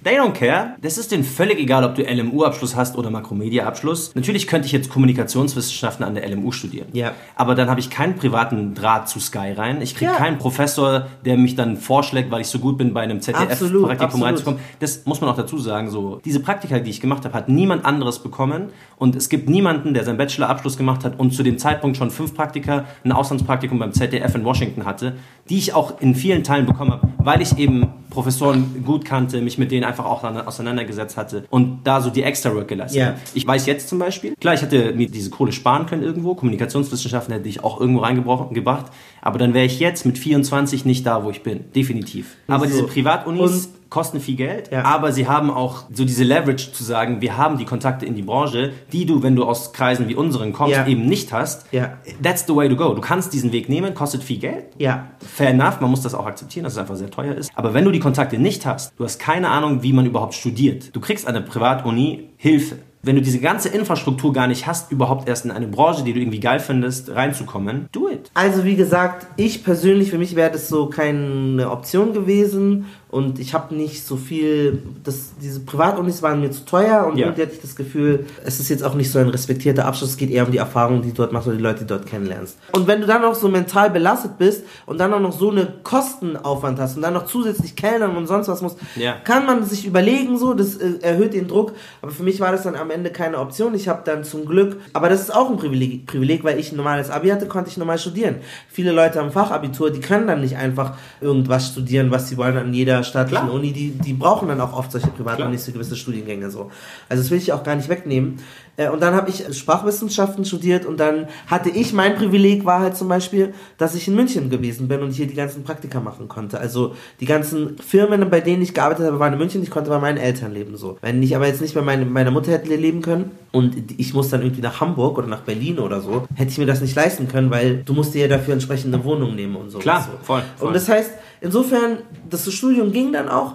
[0.04, 0.76] They don't care.
[0.82, 4.14] Das ist denen völlig egal, ob du LMU-Abschluss hast oder Makromedia-Abschluss.
[4.16, 6.88] Natürlich könnte ich jetzt Kommunikationswissenschaften an der LMU studieren.
[6.93, 7.14] Ja.
[7.36, 9.82] Aber dann habe ich keinen privaten Draht zu Sky rein.
[9.82, 10.18] Ich kriege Ja.
[10.18, 14.60] keinen Professor, der mich dann vorschlägt, weil ich so gut bin, bei einem ZDF-Praktikum reinzukommen.
[14.80, 15.89] Das muss man auch dazu sagen.
[15.89, 18.70] So diese Praktika, die ich gemacht habe, hat niemand anderes bekommen.
[18.97, 22.34] Und es gibt niemanden, der seinen Bachelorabschluss gemacht hat und zu dem Zeitpunkt schon fünf
[22.36, 25.16] Praktika, ein Auslandspraktikum beim ZDF in Washington hatte,
[25.49, 29.57] die ich auch in vielen Teilen bekommen habe, weil ich eben Professoren gut kannte, mich
[29.57, 33.18] mit denen einfach auch auseinandergesetzt hatte und da so die extra Work geleistet habe.
[33.34, 37.34] Ich weiß jetzt zum Beispiel, klar, ich hätte mir diese Kohle sparen können irgendwo, Kommunikationswissenschaften
[37.34, 38.86] hätte ich auch irgendwo reingebracht, gebracht,
[39.22, 41.66] aber dann wäre ich jetzt mit 24 nicht da, wo ich bin.
[41.76, 42.38] Definitiv.
[42.47, 42.72] Aber So.
[42.72, 44.85] diese Privatunis Und- kosten viel Geld, Ja.
[44.85, 48.23] aber sie haben auch so diese Leverage zu sagen, wir haben die Kontakte in die
[48.23, 50.87] Branche, die du, wenn du aus Kreisen wie unseren kommst, Ja.
[50.87, 51.67] eben nicht hast.
[51.71, 51.93] Ja.
[52.23, 52.95] That's the way to go.
[52.95, 54.65] Du kannst diesen Weg nehmen, kostet viel Geld.
[54.79, 55.05] Ja.
[55.19, 57.51] Fair enough, man muss das auch akzeptieren, dass es einfach sehr teuer ist.
[57.53, 60.95] Aber wenn du die Kontakte nicht hast, du hast keine Ahnung, wie man überhaupt studiert.
[60.95, 62.77] Du kriegst an der Privatuni Hilfe.
[63.05, 66.21] Wenn du diese ganze Infrastruktur gar nicht hast, überhaupt erst in eine Branche, die du
[66.21, 68.31] irgendwie geil findest, reinzukommen, do it.
[68.33, 73.53] Also wie gesagt, ich persönlich, für mich wäre das so keine Option gewesen und ich
[73.53, 77.28] habe nicht so viel, das, diese Privatunis waren mir zu teuer und Ja.
[77.28, 80.18] irgendwie hatte ich das Gefühl, es ist jetzt auch nicht so ein respektierter Abschluss, es
[80.18, 82.07] geht eher um die Erfahrungen, die du dort machst oder die Leute, die du dort
[82.07, 82.57] kennenlernst.
[82.72, 85.68] Und wenn du dann noch so mental belastet bist und dann auch noch so eine
[85.84, 89.14] Kostenaufwand hast und dann noch zusätzlich Kellnern und sonst was musst, Ja.
[89.24, 92.64] kann man sich überlegen so, das äh, erhöht den Druck, aber für mich war das
[92.64, 93.74] dann am Ende keine Option.
[93.76, 96.78] Ich habe dann zum Glück, aber das ist auch ein Privileg, Privileg, weil ich ein
[96.78, 98.38] normales Abi hatte, konnte ich normal studieren.
[98.70, 102.74] Viele Leute haben Fachabitur, die können dann nicht einfach irgendwas studieren, was sie wollen an
[102.74, 103.56] jeder staatlichen Klar.
[103.56, 106.72] Uni, die, die brauchen dann auch oft solche Privatunis für gewisse Studiengänge so.
[107.10, 108.38] Also das will ich auch gar nicht wegnehmen.
[108.78, 112.97] Äh, Und dann habe ich Sprachwissenschaften studiert und dann hatte ich, mein Privileg war halt
[112.97, 116.60] zum Beispiel, dass ich in München gewesen bin und hier die ganzen Praktika machen konnte.
[116.60, 119.62] Also die ganzen Firmen, bei denen ich gearbeitet habe, waren in München.
[119.62, 120.97] Ich konnte bei meinen Eltern leben so.
[121.01, 124.30] Wenn ich aber jetzt nicht bei meine, meiner Mutter hätte leben können und ich muss
[124.30, 127.28] dann irgendwie nach Hamburg oder nach Berlin oder so, hätte ich mir das nicht leisten
[127.28, 129.80] können, weil du musst dir ja dafür entsprechend eine Wohnung nehmen und so.
[129.80, 130.68] Klar, voll, voll.
[130.68, 131.12] Und das heißt,
[131.43, 131.97] insofern,
[132.29, 133.53] das Studium ging dann auch.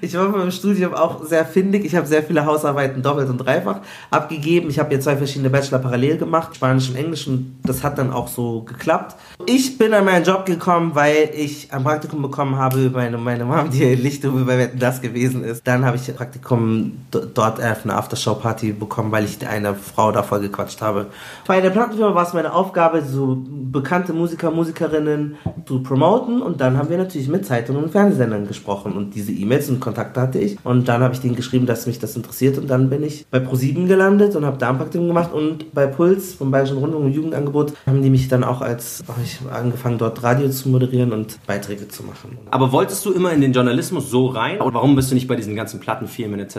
[0.00, 1.84] Ich war beim Studium auch sehr findig.
[1.84, 3.80] Ich habe sehr viele Hausarbeiten doppelt und dreifach
[4.10, 4.70] abgegeben.
[4.70, 8.10] Ich habe hier zwei verschiedene Bachelor parallel gemacht, Spanisch und Englisch, und das hat dann
[8.10, 9.16] auch so geklappt.
[9.44, 13.44] Ich bin an meinen Job gekommen, weil ich ein Praktikum bekommen habe über meine, meine
[13.44, 15.66] Mom, die Lichthupe bei Wetten das gewesen ist.
[15.66, 20.22] Dann habe ich ein Praktikum dort auf eine Aftershow-Party bekommen, weil ich eine Frau da
[20.22, 21.06] voll gequatscht habe.
[21.46, 26.78] Bei der Plattenfirma war es meine Aufgabe, so bekannte Musiker, Musikerinnen zu promoten und dann
[26.78, 30.56] haben wir natürlich mit Zeitungen und Fernsehsendern gesprochen und diese E-Mails und Kontakte hatte ich
[30.64, 33.38] und dann habe ich denen geschrieben, dass mich das interessiert und dann bin ich bei
[33.38, 37.12] ProSieben gelandet und habe da ein Praktikum gemacht und bei Puls vom Bayerischen Rundfunk und
[37.12, 41.38] Jugendangebot haben die mich dann auch als, habe ich angefangen dort Radio zu moderieren und
[41.46, 42.38] Beiträge zu machen.
[42.50, 44.60] Aber wolltest du immer in den Journalismus so rein?
[44.60, 46.54] Oder warum bist du nicht bei diesen ganzen Plattenfirmen etc.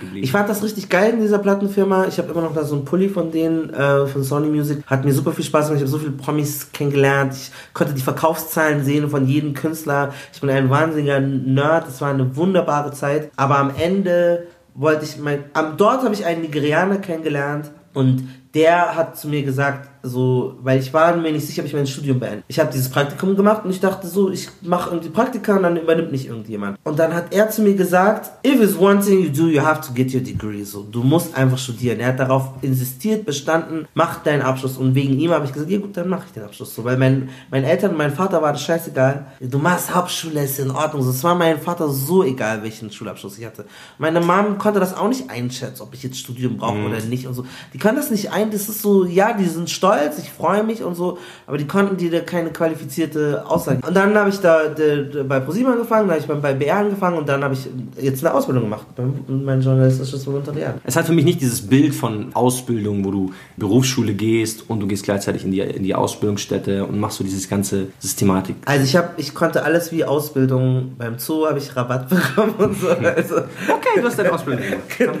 [0.00, 0.22] geblieben?
[0.22, 2.06] Ich fand das richtig geil in dieser Plattenfirma.
[2.06, 4.84] Ich habe immer noch da so einen Pulli von denen, äh, von Sony Music.
[4.86, 5.82] Hat mir super viel Spaß gemacht.
[5.82, 7.34] Ich habe so viele Promis kennengelernt.
[7.34, 10.09] Ich konnte die Verkaufszahlen sehen von jedem Künstler.
[10.32, 11.88] Ich bin ein wahnsinniger Nerd.
[11.88, 13.30] Es war eine wunderbare Zeit.
[13.36, 15.44] Aber am Ende wollte ich mein.
[15.76, 20.92] Dort habe ich einen Nigerianer kennengelernt und der hat zu mir gesagt, so, weil ich
[20.92, 22.42] war mir nicht sicher, ob ich mein Studium beende.
[22.48, 25.76] Ich habe dieses Praktikum gemacht und ich dachte so, ich mache irgendwie Praktika und dann
[25.76, 26.78] übernimmt nicht irgendjemand.
[26.84, 29.80] Und dann hat er zu mir gesagt, if it's one thing you do, you have
[29.86, 30.64] to get your degree.
[30.64, 32.00] So, du musst einfach studieren.
[32.00, 34.76] Er hat darauf insistiert, bestanden, mach deinen Abschluss.
[34.76, 36.74] Und wegen ihm habe ich gesagt, ja gut, dann mache ich den Abschluss.
[36.74, 39.26] So, weil mein, meinen Eltern und mein Vater war das scheißegal.
[39.40, 41.02] Du machst Hauptschule, ist in Ordnung.
[41.02, 43.64] So, es war meinem Vater so egal, welchen Schulabschluss ich hatte.
[43.98, 47.34] Meine Mom konnte das auch nicht einschätzen, ob ich jetzt Studium brauche oder nicht und
[47.34, 47.44] so.
[47.72, 50.82] Die kann das nicht ein, das ist so, ja, die sind stolz, ich freue mich
[50.82, 53.80] und so, aber die konnten dir da keine qualifizierte Aussage.
[53.86, 56.54] Und dann habe ich da de, de, bei ProSieben angefangen, dann habe ich beim, bei
[56.54, 57.68] BR angefangen und dann habe ich
[58.00, 59.14] jetzt eine Ausbildung gemacht, beim,
[59.44, 60.74] mein journalistisches Volontariat.
[60.84, 64.86] Es hat für mich nicht dieses Bild von Ausbildung, wo du Berufsschule gehst und du
[64.86, 68.56] gehst gleichzeitig in die, in die Ausbildungsstätte und machst so dieses ganze Systematik.
[68.64, 72.78] Also ich habe, ich konnte alles wie Ausbildung, beim Zoo habe ich Rabatt bekommen und
[72.80, 72.88] so.
[72.88, 74.80] Also, Okay, du hast deine Ausbildung gemacht.
[74.98, 75.14] Genau.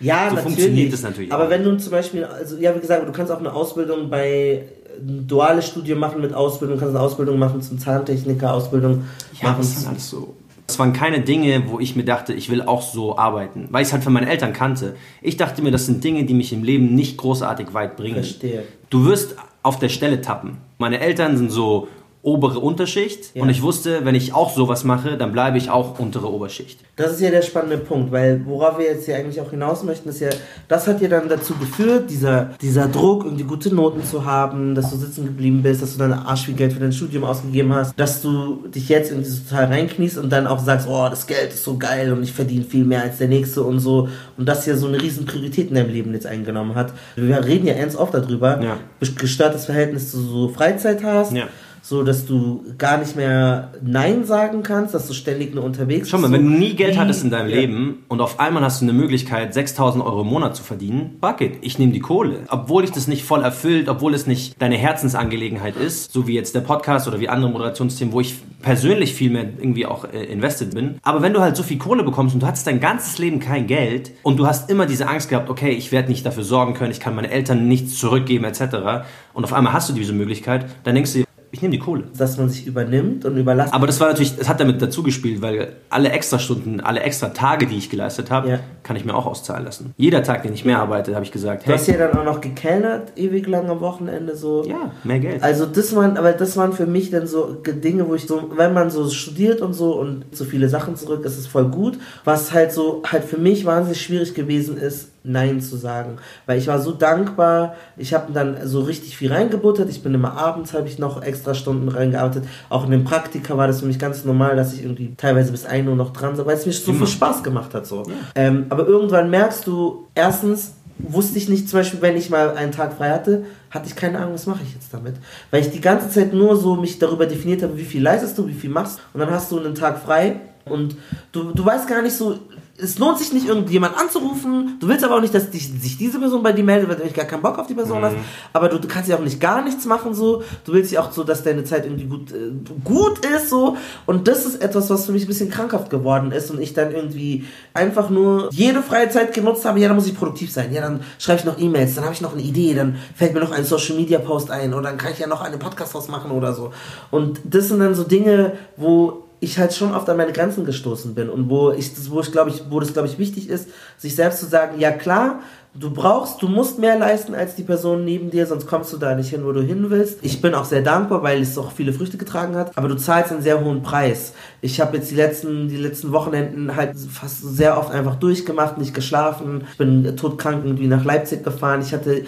[0.00, 0.42] Ja, So natürlich.
[0.42, 1.50] funktioniert das natürlich Aber auch.
[1.50, 4.62] wenn du zum Beispiel, also ja, wie gesagt, du kannst auch eine Ausbildung bei
[4.98, 9.04] ein duales Studium machen mit Ausbildung, du kannst eine Ausbildung machen zum Zahntechniker, Ausbildung
[9.40, 9.58] Ja, machen.
[9.60, 10.34] das alles so.
[10.66, 13.88] Das waren keine Dinge, wo ich mir dachte, ich will auch so arbeiten, weil ich
[13.88, 14.96] es halt von meinen Eltern kannte.
[15.22, 18.14] Ich dachte mir, das sind Dinge, die mich im Leben nicht großartig weit bringen.
[18.14, 18.64] Verstehe.
[18.90, 20.56] Du wirst auf der Stelle tappen.
[20.78, 21.86] Meine Eltern sind so
[22.26, 23.42] obere Unterschicht Ja.
[23.42, 26.80] und ich wusste, wenn ich auch sowas mache, dann bleibe ich auch untere Oberschicht.
[26.96, 30.08] Das ist ja der spannende Punkt, weil worauf wir jetzt hier eigentlich auch hinaus möchten,
[30.08, 30.30] ist ja,
[30.66, 34.90] das hat ja dann dazu geführt, dieser, dieser Druck, irgendwie gute Noten zu haben, dass
[34.90, 37.92] du sitzen geblieben bist, dass du dein Arsch viel Geld für dein Studium ausgegeben hast,
[37.96, 41.52] dass du dich jetzt irgendwie so total reinkniest und dann auch sagst, oh, das Geld
[41.52, 44.66] ist so geil und ich verdiene viel mehr als der Nächste und so und das
[44.66, 46.92] ja so eine riesen Priorität in deinem Leben jetzt eingenommen hat.
[47.14, 48.78] Wir reden ja ernst oft darüber, Ja.
[49.16, 51.44] gestörtes Verhältnis zu so Freizeit hast, Ja.
[51.88, 56.18] So dass du gar nicht mehr Nein sagen kannst, dass du ständig nur unterwegs Schau
[56.18, 56.40] mal, bist.
[56.40, 57.56] wenn du nie Geld hattest in deinem Ja.
[57.56, 61.40] Leben und auf einmal hast du eine Möglichkeit, 6000 Euro im Monat zu verdienen, fuck
[61.42, 62.40] it, ich nehme die Kohle.
[62.48, 66.56] Obwohl ich das nicht voll erfüllt, obwohl es nicht deine Herzensangelegenheit ist, so wie jetzt
[66.56, 70.74] der Podcast oder wie andere Moderationsthemen, wo ich persönlich viel mehr irgendwie auch äh, invested
[70.74, 70.96] bin.
[71.04, 73.68] Aber wenn du halt so viel Kohle bekommst und du hattest dein ganzes Leben kein
[73.68, 76.90] Geld und du hast immer diese Angst gehabt, okay, ich werde nicht dafür sorgen können,
[76.90, 79.06] ich kann meinen Eltern nichts zurückgeben etc.
[79.34, 82.04] Und auf einmal hast du diese Möglichkeit, dann denkst du dir, ich nehme die Kohle.
[82.16, 83.72] dass man sich übernimmt und überlasst.
[83.72, 87.28] Aber das war natürlich, es hat damit dazu gespielt, weil alle extra Stunden, alle extra
[87.28, 88.60] Tage, die ich geleistet habe, Ja.
[88.82, 89.94] kann ich mir auch auszahlen lassen.
[89.96, 92.24] Jeder Tag, den ich mehr arbeite, habe ich gesagt, du hast hey, ja dann auch
[92.24, 94.64] noch gekellnert, ewig lang am Wochenende so.
[94.64, 95.42] ja, mehr Geld.
[95.42, 98.72] Also das waren, aber das waren für mich dann so Dinge, wo ich so, wenn
[98.74, 101.98] man so studiert und so und so viele Sachen zurück, ist es voll gut.
[102.24, 106.16] Was halt so, halt für mich wahnsinnig schwierig gewesen ist, Nein zu sagen,
[106.46, 107.74] weil ich war so dankbar.
[107.96, 109.88] Ich habe dann so richtig viel reingebuttert.
[109.90, 112.44] Ich bin immer abends habe ich noch extra Stunden reingearbeitet.
[112.68, 115.64] Auch in den Praktika war das für mich ganz normal, dass ich irgendwie teilweise bis
[115.64, 118.04] 1 Uhr noch dran war, weil es mir so viel Spaß gemacht hat so.
[118.34, 122.72] Ähm, aber irgendwann merkst du erstens wusste ich nicht, zum Beispiel, wenn ich mal einen
[122.72, 125.16] Tag frei hatte, hatte ich keine Ahnung, was mache ich jetzt damit.
[125.50, 128.48] Weil ich die ganze Zeit nur so mich darüber definiert habe, wie viel leistest du,
[128.48, 129.00] wie viel machst.
[129.12, 130.96] Und dann hast du einen Tag frei und
[131.32, 132.38] du, du weißt gar nicht so,
[132.78, 134.76] es lohnt sich nicht, irgendjemand anzurufen.
[134.80, 137.02] Du willst aber auch nicht, dass dich, sich diese Person bei dir meldet, weil du
[137.02, 138.16] eigentlich gar keinen Bock auf die Person hast.
[138.52, 140.42] Aber du, du kannst ja auch nicht gar nichts machen so.
[140.64, 142.52] Du willst ja auch so, dass deine Zeit irgendwie gut, äh,
[142.84, 143.76] gut ist so.
[144.04, 146.92] Und das ist etwas, was für mich ein bisschen krankhaft geworden ist und ich dann
[146.92, 149.80] irgendwie einfach nur jede freie Zeit genutzt habe.
[149.80, 150.72] Ja, dann muss ich produktiv sein.
[150.72, 153.40] Ja, dann schreibe ich noch E-Mails, dann habe ich noch eine Idee, dann fällt mir
[153.40, 156.08] noch ein Social Media Post ein oder dann kann ich ja noch einen Podcast draus
[156.08, 156.72] machen oder so.
[157.10, 161.14] Und das sind dann so Dinge, wo ich halt schon oft an meine Grenzen gestoßen
[161.14, 163.68] bin und wo ich das, wo ich glaube ich, wo das glaube ich wichtig ist,
[163.98, 165.40] sich selbst zu sagen, ja klar,
[165.78, 169.14] du brauchst, du musst mehr leisten als die Person neben dir, sonst kommst du da
[169.14, 170.18] nicht hin, wo du hin willst.
[170.22, 173.32] Ich bin auch sehr dankbar, weil es auch viele Früchte getragen hat, aber du zahlst
[173.32, 174.32] einen sehr hohen Preis.
[174.62, 178.94] Ich habe jetzt die letzten, die letzten Wochenenden halt fast sehr oft einfach durchgemacht, nicht
[178.94, 179.64] geschlafen.
[179.70, 181.82] Ich bin todkrank irgendwie nach Leipzig gefahren.
[181.82, 182.24] Ich hatte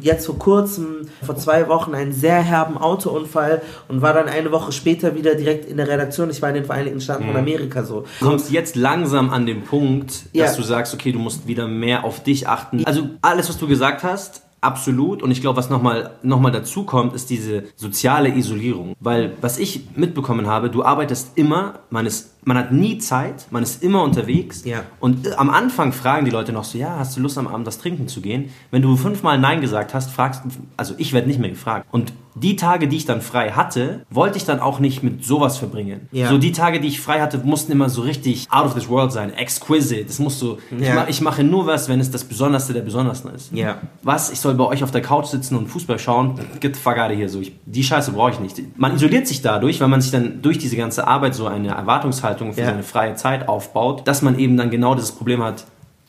[0.00, 4.72] jetzt vor kurzem, vor zwei Wochen, einen sehr herben Autounfall und war dann eine Woche
[4.72, 6.30] später wieder direkt in der Redaktion.
[6.30, 8.04] Ich war in den Vereinigten Staaten von Amerika so.
[8.20, 10.46] Du kommst jetzt langsam an den Punkt, Ja.
[10.46, 12.84] dass du sagst, okay, du musst wieder mehr auf dich achten.
[12.84, 15.22] Also alles, was du gesagt hast, absolut.
[15.22, 18.96] Und ich glaube, was nochmal noch mal dazu kommt, ist diese soziale Isolierung.
[18.98, 23.62] Weil was ich mitbekommen habe, du arbeitest immer, man ist man hat nie Zeit, man
[23.62, 24.64] ist immer unterwegs.
[24.64, 24.84] Ja.
[25.00, 27.66] Und äh, am Anfang fragen die Leute noch so, ja, hast du Lust am Abend
[27.66, 28.48] was trinken zu gehen?
[28.70, 30.42] Wenn du fünfmal Nein gesagt hast, fragst
[30.78, 31.86] also ich werde nicht mehr gefragt.
[31.90, 35.58] Und die Tage, die ich dann frei hatte, wollte ich dann auch nicht mit sowas
[35.58, 36.08] verbringen.
[36.12, 36.28] Ja.
[36.28, 39.10] So die Tage, die ich frei hatte, mussten immer so richtig out of this world
[39.10, 40.04] sein, exquisite.
[40.04, 40.94] Das musst du, ich, Ja.
[40.94, 43.52] ma, ich mache nur was, wenn es das Besonderste der Besondersten ist.
[43.52, 43.78] Ja.
[44.02, 44.30] Was?
[44.30, 46.38] Ich soll bei euch auf der Couch sitzen und Fußball schauen?
[46.60, 47.28] Get the fuck out of here.
[47.28, 48.78] So, ich, die Scheiße brauche ich nicht.
[48.78, 52.37] Man isoliert sich dadurch, weil man sich dann durch diese ganze Arbeit so eine Erwartungshaltung
[52.52, 52.66] für Ja.
[52.66, 55.64] seine freie Zeit aufbaut, dass man eben dann genau dieses Problem hat,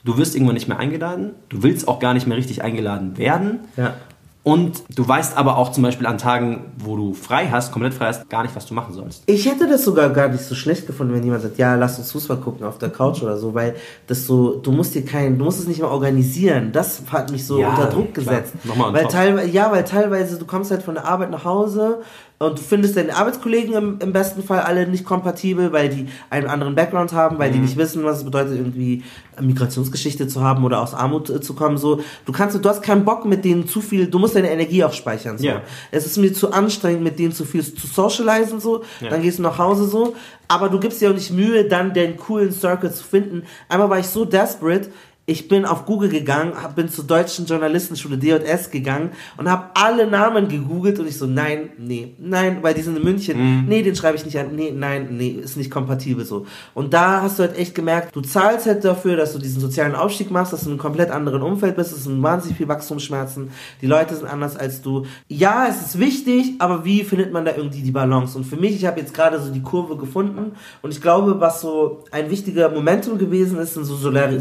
[0.05, 3.59] du wirst irgendwann nicht mehr eingeladen, du willst auch gar nicht mehr richtig eingeladen werden.
[3.77, 3.93] Ja.
[4.41, 8.07] Und du weißt aber auch zum Beispiel an Tagen, wo du frei hast, komplett frei
[8.07, 9.21] hast, gar nicht, was du machen sollst.
[9.25, 12.11] Ich hätte das sogar gar nicht so schlecht gefunden, wenn jemand sagt, ja, lass uns
[12.13, 13.75] Fußball gucken auf der Couch oder so, weil
[14.07, 16.71] das so, du musst dir kein, du musst es nicht mehr organisieren.
[16.71, 18.37] Das hat mich so Ja, unter Druck klar.
[18.37, 18.53] gesetzt.
[18.65, 21.99] Nochmal weil teilweise, ja, weil teilweise du kommst halt von der Arbeit nach Hause
[22.39, 26.47] und du findest deine Arbeitskollegen im, im besten Fall alle nicht kompatibel, weil die einen
[26.47, 27.53] anderen Background haben, weil Mhm.
[27.53, 29.03] die nicht wissen, was es bedeutet, irgendwie
[29.39, 31.77] Migrationsgeschichte zu haben oder aus Armut äh, zu kommen.
[31.77, 34.83] So, du kannst, du hast keinen Bock mit denen zu viel, du musst deine Energie
[34.83, 35.37] auch speichern.
[35.37, 35.45] So.
[35.45, 35.61] Ja.
[35.91, 38.83] Es ist mir zu anstrengend, mit denen zu viel zu socialisen, so.
[39.09, 40.15] Dann gehst du nach Hause, so.
[40.47, 43.43] Aber du gibst dir auch nicht Mühe, dann den coolen Circle zu finden.
[43.67, 44.89] Einmal war ich so desperate,
[45.29, 50.07] ich bin auf Google gegangen, hab, bin zur deutschen Journalistenschule DJS gegangen und habe alle
[50.07, 53.65] Namen gegoogelt und ich so, nein, nee, nein, weil die sind in München.
[53.67, 54.55] Nee, den schreibe ich nicht an.
[54.55, 56.47] Nee, nein, nee, ist nicht kompatibel so.
[56.73, 59.93] Und da hast du halt echt gemerkt, du zahlst halt dafür, dass du diesen sozialen
[59.93, 63.51] Aufstieg machst, dass du in einem komplett anderen Umfeld bist, es sind wahnsinnig viel Wachstumsschmerzen,
[63.83, 65.05] die Leute sind anders als du.
[65.27, 68.35] Ja, es ist wichtig, aber wie findet man da irgendwie die Balance?
[68.35, 71.61] Und für mich, ich habe jetzt gerade so die Kurve gefunden und ich glaube, was
[71.61, 74.39] so ein wichtiger Momentum gewesen ist, sind so Solidar-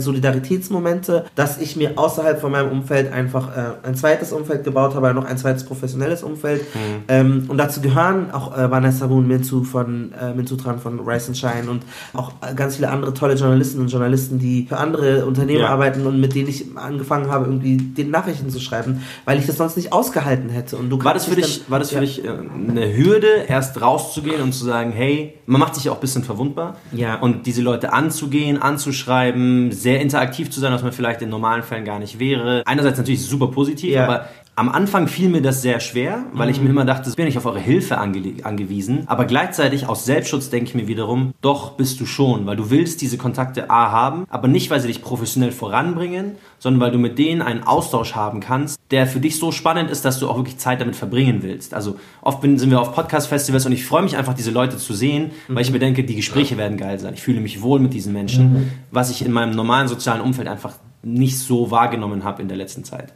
[0.82, 5.12] Solidaritätsmomente, dass ich mir außerhalb von meinem Umfeld einfach äh, ein zweites Umfeld gebaut habe,
[5.14, 6.62] noch ein zweites professionelles Umfeld.
[7.08, 11.28] Ähm, und dazu gehören auch äh, Vanessa Moon Minzu von äh, Minzu Tran von Rice
[11.28, 11.82] and Shine und
[12.14, 15.68] auch äh, ganz viele andere tolle Journalisten und Journalisten, die für andere Unternehmen Ja.
[15.68, 19.56] arbeiten und mit denen ich angefangen habe, irgendwie den Nachrichten zu schreiben, weil ich das
[19.56, 20.76] sonst nicht ausgehalten hätte.
[20.76, 22.00] Und du War das für dich dann- war das für ja.
[22.02, 25.96] dich äh, eine Hürde, erst rauszugehen und zu sagen, hey, man macht sich ja auch
[25.96, 26.76] ein bisschen verwundbar.
[26.92, 27.16] Ja.
[27.16, 31.84] Und diese Leute anzugehen, anzuschreiben, sehr interaktiv zu sein, was man vielleicht in normalen Fällen
[31.84, 32.62] gar nicht wäre.
[32.66, 34.04] Einerseits natürlich super positiv, Ja.
[34.04, 34.28] aber
[34.58, 37.38] am Anfang fiel mir das sehr schwer, weil ich mir immer dachte, ich bin nicht
[37.38, 39.04] auf eure Hilfe ange angewiesen.
[39.06, 43.00] Aber gleichzeitig aus Selbstschutz denke ich mir wiederum, doch bist du schon, weil du willst
[43.00, 47.20] diese Kontakte A haben, aber nicht, weil sie dich professionell voranbringen, sondern weil du mit
[47.20, 50.58] denen einen Austausch haben kannst, der für dich so spannend ist, dass du auch wirklich
[50.58, 51.72] Zeit damit verbringen willst.
[51.72, 54.92] Also oft bin, sind wir auf Podcast-Festivals und ich freue mich einfach, diese Leute zu
[54.92, 57.14] sehen, weil ich mir denke, die Gespräche werden geil sein.
[57.14, 60.74] Ich fühle mich wohl mit diesen Menschen, was ich in meinem normalen sozialen Umfeld einfach
[61.04, 63.12] nicht so wahrgenommen habe in der letzten Zeit.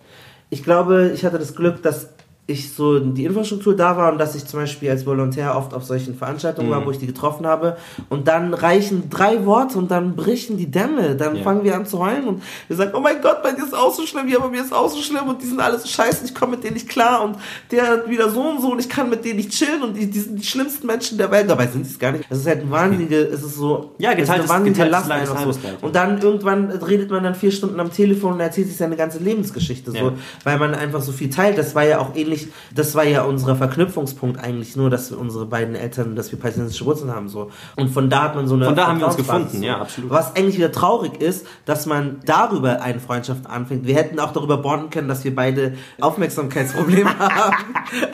[0.52, 2.10] Ich glaube, ich hatte das Glück, dass
[2.52, 5.84] ich so die Infrastruktur da war und dass ich zum Beispiel als Volontär oft auf
[5.84, 6.72] solchen Veranstaltungen Mhm.
[6.72, 7.76] war, wo ich die getroffen habe.
[8.08, 11.16] Und dann reichen drei Worte und dann brechen die Dämme.
[11.16, 11.42] Dann Ja.
[11.42, 13.92] fangen wir an zu heulen und wir sagen, oh mein Gott, bei dir ist auch
[13.94, 16.24] so schlimm, ja, bei mir ist auch so schlimm und die sind alle so scheiße,
[16.24, 17.36] ich komme mit denen nicht klar und
[17.70, 20.10] der hat wieder so und so und ich kann mit denen nicht chillen und die,
[20.10, 21.48] die sind die schlimmsten Menschen der Welt.
[21.50, 22.24] Dabei sind sie es gar nicht.
[22.28, 24.92] Es ist halt ein wahnsinnige, es ist so, Ja, es ist geteiltes- eine wahnsinnige geteiltes
[24.92, 25.86] Last Leid ist einfach halbes so.
[25.86, 29.18] Und dann irgendwann redet man dann vier Stunden am Telefon und erzählt sich seine ganze
[29.18, 30.12] Lebensgeschichte, so, Ja.
[30.44, 31.56] weil man einfach so viel teilt.
[31.58, 32.41] Das war ja auch ähnlich,
[32.74, 36.84] das war ja unser Verknüpfungspunkt eigentlich nur, dass wir unsere beiden Eltern, dass wir palästinensische
[36.84, 37.50] Wurzeln haben, so.
[37.76, 39.64] Und von da hat man so eine Von da haben wir uns gefunden, so.
[39.64, 40.10] ja, absolut.
[40.10, 43.86] Was eigentlich wieder traurig ist, dass man darüber eine Freundschaft anfängt.
[43.86, 47.56] Wir hätten auch darüber bonden können, dass wir beide Aufmerksamkeitsprobleme haben.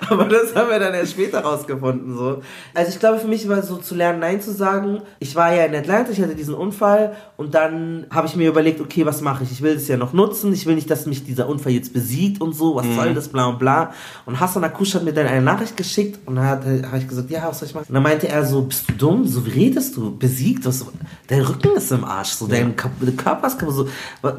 [0.08, 2.40] Aber das haben wir dann erst später rausgefunden, so.
[2.74, 5.02] Also ich glaube, für mich war so zu lernen, Nein zu sagen.
[5.18, 8.80] Ich war ja in Atlanta, ich hatte diesen Unfall und dann habe ich mir überlegt,
[8.80, 9.52] okay, was mache ich?
[9.52, 10.52] Ich will es ja noch nutzen.
[10.52, 12.74] Ich will nicht, dass mich dieser Unfall jetzt besiegt und so.
[12.76, 12.94] Was Mhm.
[12.96, 13.92] soll das, bla und bla.
[14.26, 17.48] Und Hassan Akush hat mir dann eine Nachricht geschickt und dann habe ich gesagt, ja,
[17.48, 17.86] was soll ich machen?
[17.88, 19.26] Und dann meinte er so, bist du dumm?
[19.26, 20.16] So, wie redest du?
[20.16, 20.64] Besiegt?
[20.66, 20.84] Was,
[21.26, 22.30] dein Rücken ist im Arsch.
[22.30, 23.74] So, dein Körper ist kaputt.
[23.74, 23.88] So,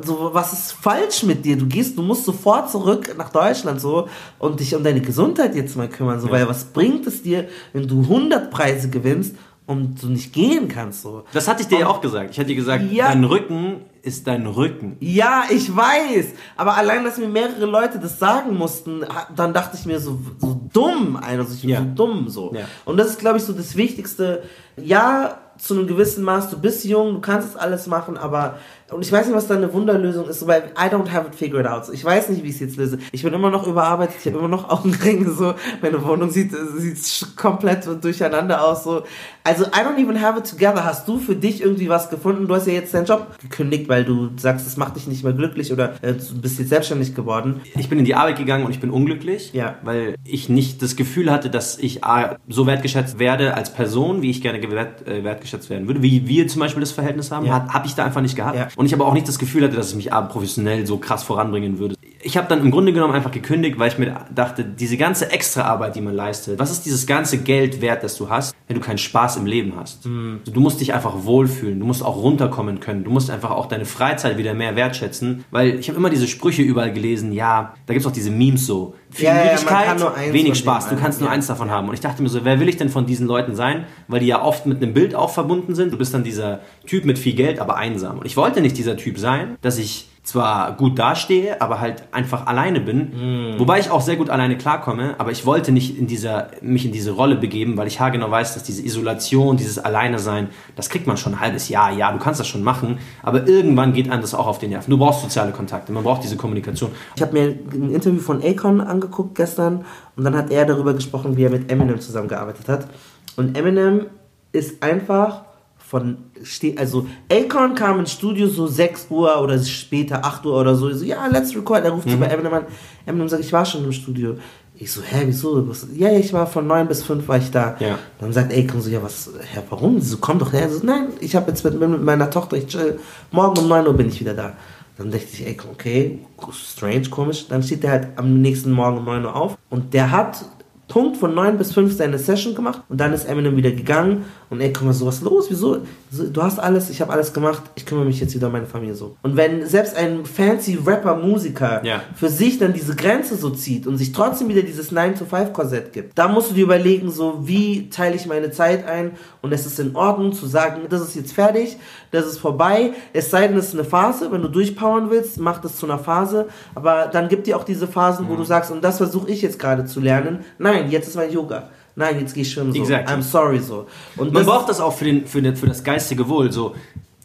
[0.03, 1.57] so, was ist falsch mit dir?
[1.57, 4.07] Du gehst, du musst sofort zurück nach Deutschland so
[4.37, 6.19] und dich um deine Gesundheit jetzt mal kümmern.
[6.19, 9.35] So, weil was bringt es dir, wenn du 100 Preise gewinnst
[9.69, 11.03] und du nicht gehen kannst?
[11.03, 11.23] So.
[11.31, 12.31] Das hatte ich dir ja auch gesagt.
[12.31, 13.07] Ich hatte dir gesagt, Ja.
[13.09, 14.97] dein Rücken ist dein Rücken.
[14.99, 16.27] Ja, ich weiß.
[16.57, 19.05] Aber allein, dass mir mehrere Leute das sagen mussten,
[19.35, 21.79] dann dachte ich mir so, so dumm, also ich Ja.
[21.79, 22.51] so dumm so.
[22.53, 22.61] Ja.
[22.85, 24.43] Und das ist, glaube ich, so das Wichtigste.
[24.77, 28.59] Ja, zu einem gewissen Maß, du bist jung, du kannst es alles machen, aber
[28.91, 31.67] und ich weiß nicht, was da eine Wunderlösung ist, weil I don't have it figured
[31.67, 31.83] out.
[31.91, 32.97] Ich weiß nicht, wie ich es jetzt löse.
[33.11, 35.53] Ich bin immer noch überarbeitet, ich habe immer noch Augenringe, so.
[35.81, 39.03] Meine Wohnung sieht, sieht komplett durcheinander aus, so.
[39.49, 40.83] Also, I don't even have it together.
[40.85, 42.47] Hast du für dich irgendwie was gefunden?
[42.47, 45.33] Du hast ja jetzt deinen Job gekündigt, weil du sagst, es macht dich nicht mehr
[45.33, 47.61] glücklich oder äh, du bist jetzt selbstständig geworden.
[47.75, 49.75] Ich bin in die Arbeit gegangen und ich bin unglücklich, Ja.
[49.81, 54.29] weil ich nicht das Gefühl hatte, dass ich A, so wertgeschätzt werde als Person, wie
[54.29, 56.03] ich gerne gewert, äh, wertgeschätzt werden würde.
[56.03, 57.53] Wie wir zum Beispiel das Verhältnis haben, Ja.
[57.53, 58.55] habe hab ich da einfach nicht gehabt.
[58.55, 58.67] Ja.
[58.75, 61.23] Und ich aber auch nicht das Gefühl hatte, dass ich mich A, professionell so krass
[61.23, 61.95] voranbringen würde.
[62.21, 65.95] Ich habe dann im Grunde genommen einfach gekündigt, weil ich mir dachte, diese ganze Extraarbeit,
[65.95, 68.97] die man leistet, was ist dieses ganze Geld wert, das du hast, wenn du keinen
[68.97, 70.05] Spaß im Leben hast?
[70.05, 70.41] Mhm.
[70.45, 73.85] Du musst dich einfach wohlfühlen, du musst auch runterkommen können, du musst einfach auch deine
[73.85, 78.07] Freizeit wieder mehr wertschätzen, weil ich habe immer diese Sprüche überall gelesen, ja, da gibt's
[78.07, 81.35] auch diese Memes so, viel Ja, ja, Müdigkeit, eins wenig Spaß, du kannst nur ja.
[81.35, 81.87] eins davon haben.
[81.87, 83.85] Und ich dachte mir so, wer will ich denn von diesen Leuten sein?
[84.07, 85.93] Weil die ja oft mit einem Bild auch verbunden sind.
[85.93, 88.19] Du bist dann dieser Typ mit viel Geld, aber einsam.
[88.19, 92.45] Und ich wollte nicht dieser Typ sein, dass ich zwar gut dastehe, aber halt einfach
[92.45, 93.55] alleine bin.
[93.55, 93.59] Mm.
[93.59, 96.91] Wobei ich auch sehr gut alleine klarkomme, aber ich wollte nicht in dieser, mich in
[96.91, 101.07] diese Rolle begeben, weil ich haargenau weiß, dass diese Isolation, dieses Alleine sein, das kriegt
[101.07, 101.91] man schon ein halbes Jahr.
[101.91, 104.91] Ja, du kannst das schon machen, aber irgendwann geht einem das auch auf den Nerven.
[104.91, 106.91] Du brauchst soziale Kontakte, man braucht diese Kommunikation.
[107.15, 111.37] Ich habe mir ein Interview von Akon angeguckt gestern und dann hat er darüber gesprochen,
[111.37, 112.87] wie er mit Eminem zusammengearbeitet hat.
[113.35, 114.05] Und Eminem
[114.51, 115.48] ist einfach
[115.89, 120.75] von, ste- also Akon kam ins Studio so 6 Uhr oder später 8 Uhr oder
[120.75, 121.83] so, so ja, let's record.
[121.83, 122.11] Er ruft Mhm.
[122.11, 122.63] so bei Eminem an.
[123.07, 124.35] Eminem sagt, ich war schon im Studio.
[124.81, 125.67] Ich so, hä, wieso?
[125.67, 127.75] Was- Ja, ich war von 9 bis 5 war ich da.
[127.79, 127.97] Ja.
[128.19, 129.99] Dann sagt Akon so, ja, was, hä, warum?
[129.99, 130.69] So, komm doch her.
[130.69, 132.99] So, nein, ich habe jetzt mit, mit meiner Tochter, ich chill.
[133.31, 134.53] Morgen um 9 Uhr bin ich wieder da.
[134.97, 136.19] Dann dachte ich, ey, okay,
[136.53, 137.47] strange, komisch.
[137.47, 140.45] Dann steht der halt am nächsten Morgen um 9 Uhr auf und der hat
[140.87, 144.61] Punkt von 9 bis 5 seine Session gemacht und dann ist Eminem wieder gegangen und
[144.61, 145.77] ey, guck mal, so was los, wieso?
[146.11, 148.65] So, Du hast alles, ich habe alles gemacht, ich kümmere mich jetzt wieder um meine
[148.65, 149.15] Familie so.
[149.21, 152.01] Und wenn selbst ein fancy Rapper, Musiker Ja.
[152.15, 156.27] für sich dann diese Grenze so zieht und sich trotzdem wieder dieses 9-to-5-Korsett gibt, da
[156.27, 159.95] musst du dir überlegen, so wie teile ich meine Zeit ein und es ist in
[159.95, 161.77] Ordnung zu sagen, das ist jetzt fertig,
[162.11, 165.59] das ist vorbei, es sei denn, es ist eine Phase, wenn du durchpowern willst, mach
[165.61, 168.29] das zu einer Phase, aber dann gibt dir auch diese Phasen, Mhm.
[168.29, 171.31] wo du sagst, und das versuche ich jetzt gerade zu lernen, nein, jetzt ist mein
[171.31, 171.69] Yoga.
[171.99, 172.79] Nein, jetzt gehe ich schwimmen so.
[172.81, 173.13] Exactly.
[173.15, 173.85] I'm sorry so.
[174.17, 176.73] Und Man das- braucht das auch für, den, für, den, für das geistige Wohl, so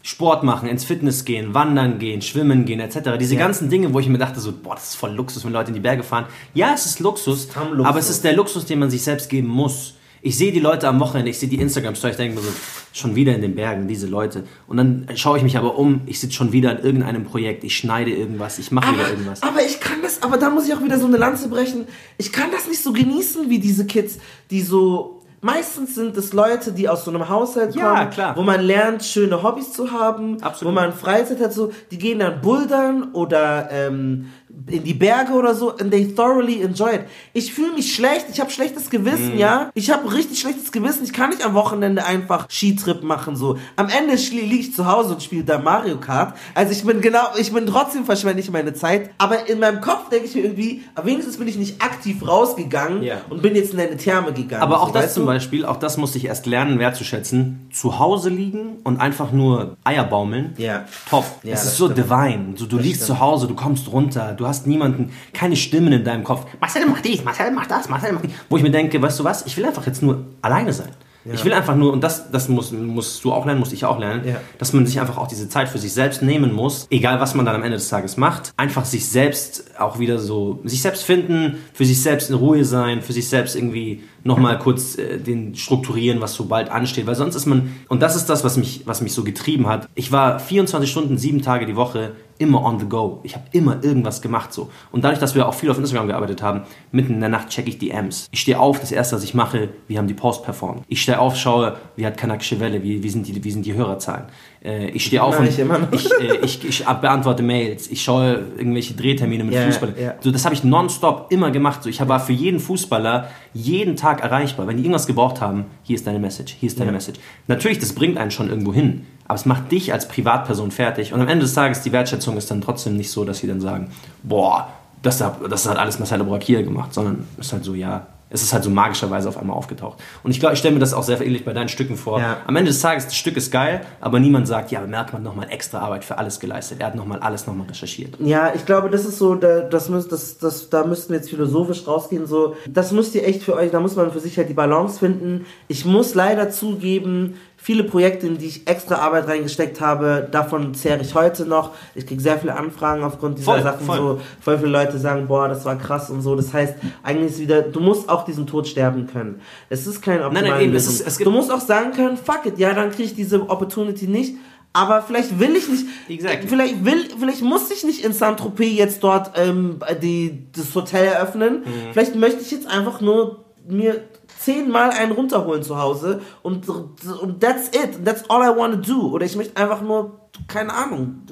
[0.02, 3.16] Sport machen, ins Fitness gehen, wandern gehen, schwimmen gehen, etc.
[3.18, 3.40] Diese Ja.
[3.40, 5.74] ganzen Dinge, wo ich mir dachte, so, boah, das ist voll Luxus, wenn Leute in
[5.74, 6.26] die Berge fahren.
[6.52, 7.86] Ja, es ist Luxus, Tam Luxus.
[7.86, 9.94] aber es ist der Luxus, den man sich selbst geben muss.
[10.26, 12.50] Ich sehe die Leute am Wochenende, ich sehe die Instagram-Story, ich denke mir so,
[12.94, 14.44] schon wieder in den Bergen, diese Leute.
[14.66, 17.76] Und dann schaue ich mich aber um, ich sitze schon wieder an irgendeinem Projekt, ich
[17.76, 19.42] schneide irgendwas, ich mache wieder irgendwas.
[19.42, 21.84] aber ich kann das, aber da muss ich auch wieder so eine Lanze brechen.
[22.16, 24.16] Ich kann das nicht so genießen wie diese Kids,
[24.50, 25.20] die so.
[25.42, 28.34] Meistens sind es Leute, die aus so einem Haushalt Ja, kommen, klar.
[28.34, 30.72] wo man lernt, schöne Hobbys zu haben, Absolut.
[30.72, 34.30] wo man Freizeit hat, so, die gehen dann bouldern oder ähm,
[34.66, 37.02] in die Berge oder so and they thoroughly enjoy it.
[37.32, 39.70] Ich fühle mich schlecht, ich habe schlechtes Gewissen, ja.
[39.74, 41.04] Ich habe richtig schlechtes Gewissen.
[41.04, 43.58] Ich kann nicht am Wochenende einfach Skitrip machen so.
[43.76, 46.34] Am Ende liege ich zu Hause und spiele da Mario Kart.
[46.54, 50.08] Also ich bin genau, ich bin trotzdem verschwende ich meine Zeit, aber in meinem Kopf
[50.08, 53.16] denke ich mir irgendwie, aber wenigstens bin ich nicht aktiv rausgegangen Ja.
[53.30, 54.62] und bin jetzt in eine Therme gegangen.
[54.62, 55.26] Aber auch so, das zum?
[55.26, 57.68] Beispiel, auch das musste ich erst lernen, wertzuschätzen.
[57.72, 60.54] Zu Hause liegen und einfach nur Eier baumeln.
[60.56, 60.84] Ja.
[61.10, 61.24] Top.
[61.42, 61.98] Ja, es das ist so stimmt.
[62.10, 62.44] divine.
[62.56, 63.18] So, du liegst stimmt.
[63.18, 66.46] zu Hause, du kommst runter, du hast niemanden, keine Stimmen in deinem Kopf.
[66.60, 68.32] Marcel macht dies, Marcel macht das, Marcel macht dies.
[68.48, 70.90] Wo ich mir denke, weißt du was, ich will einfach jetzt nur alleine sein.
[71.32, 73.98] Ich will einfach nur, und das, das muss, musst du auch lernen, muss ich auch
[73.98, 74.36] lernen, Ja.
[74.58, 77.46] dass man sich einfach auch diese Zeit für sich selbst nehmen muss, egal was man
[77.46, 81.56] dann am Ende des Tages macht, einfach sich selbst auch wieder so, sich selbst finden,
[81.72, 86.20] für sich selbst in Ruhe sein, für sich selbst irgendwie nochmal kurz äh, den strukturieren,
[86.20, 89.00] was so bald ansteht, weil sonst ist man, und das ist das, was mich, was
[89.00, 89.88] mich so getrieben hat.
[89.94, 93.20] Ich war 24 Stunden, sieben Tage die Woche immer on the go.
[93.22, 94.70] Ich habe immer irgendwas gemacht so.
[94.90, 97.68] Und dadurch, dass wir auch viel auf Instagram gearbeitet haben, mitten in der Nacht checke
[97.68, 98.28] ich die Amps.
[98.32, 100.84] Ich stehe auf, das erste, was ich mache, wie haben die Post performt.
[100.88, 103.74] Ich stehe auf, schaue, wie hat Kanakische Welle, wie, wie, sind die, wie sind die
[103.74, 104.24] Hörerzahlen.
[104.64, 107.90] Äh, ich stehe auf und ich, äh, ich, ich beantworte Mails.
[107.90, 109.94] Ich schaue irgendwelche Drehtermine mit Ja, Fußballern.
[110.00, 110.14] ja.
[110.20, 111.82] So, das habe ich nonstop immer gemacht.
[111.82, 114.66] So, ich war für jeden Fußballer jeden Tag erreichbar.
[114.66, 117.20] Wenn die irgendwas gebraucht haben, hier ist deine Message, hier ist deine Message.
[117.46, 119.06] Natürlich, das bringt einen schon irgendwo hin.
[119.26, 121.12] Aber es macht dich als Privatperson fertig.
[121.12, 123.60] Und am Ende des Tages, die Wertschätzung ist dann trotzdem nicht so, dass sie dann
[123.60, 123.88] sagen,
[124.22, 124.68] boah,
[125.02, 128.42] das, hat- das hat alles Marcelo Brachier gemacht, sondern es ist halt so, ja, es
[128.42, 129.98] ist halt so magischerweise auf einmal aufgetaucht.
[130.24, 132.18] Und ich glaube, ich stelle mir das auch sehr ähnlich bei deinen Stücken vor.
[132.18, 132.38] Ja.
[132.48, 135.78] Am Ende des Tages, das Stück ist geil, aber niemand sagt, ja, hat nochmal extra
[135.78, 136.80] Arbeit für alles geleistet.
[136.80, 138.16] Er hat nochmal alles nochmal recherchiert.
[138.18, 141.30] Ja, ich glaube, das ist so, da, das müsst, das, das, da müssten wir jetzt
[141.30, 142.26] philosophisch rausgehen.
[142.26, 144.98] So, das müsst ihr echt für euch, da muss man für sich halt die Balance
[144.98, 145.46] finden.
[145.68, 151.00] Ich muss leider zugeben, viele Projekte, in die ich extra Arbeit reingesteckt habe, davon zehre
[151.00, 151.70] ich heute noch.
[151.94, 153.86] Ich kriege sehr viele Anfragen aufgrund dieser Voll, Sachen.
[153.86, 153.96] voll.
[153.96, 156.36] So, voll viele Leute sagen, boah, das war krass und so.
[156.36, 159.40] Das heißt, eigentlich ist wieder, du musst auch diesen Tod sterben können.
[159.70, 162.44] Es ist kein nein, eben, es ist- es gibt- Du musst auch sagen können, fuck
[162.44, 164.34] it, ja, dann kriege ich diese Opportunity nicht.
[164.74, 165.86] Aber vielleicht will ich nicht.
[166.08, 166.48] Exactly.
[166.48, 171.60] Vielleicht will, vielleicht muss ich nicht in Saint-Tropez jetzt dort ähm, die, das Hotel eröffnen.
[171.60, 171.92] Mhm.
[171.94, 174.02] Vielleicht möchte ich jetzt einfach nur mir
[174.38, 178.04] zehnmal einen runterholen zu Hause und, und that's it.
[178.04, 179.12] That's all I want to do.
[179.12, 181.22] Oder ich möchte einfach nur, keine Ahnung,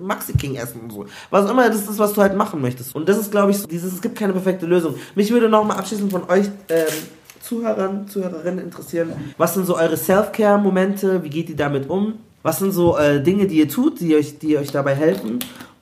[0.00, 1.06] Maxi King essen und so.
[1.30, 2.94] Was immer das ist, was du halt machen möchtest.
[2.94, 4.94] Und das ist, glaube ich, so dieses, es gibt keine perfekte Lösung.
[5.14, 6.86] Mich würde nochmal abschließend von euch ähm,
[7.40, 11.22] Zuhörern, Zuhörerinnen interessieren, was sind so eure Self-Care-Momente?
[11.24, 12.14] Wie geht ihr damit um?
[12.42, 15.40] Was sind so äh, Dinge, die ihr tut, die euch, die euch dabei helfen?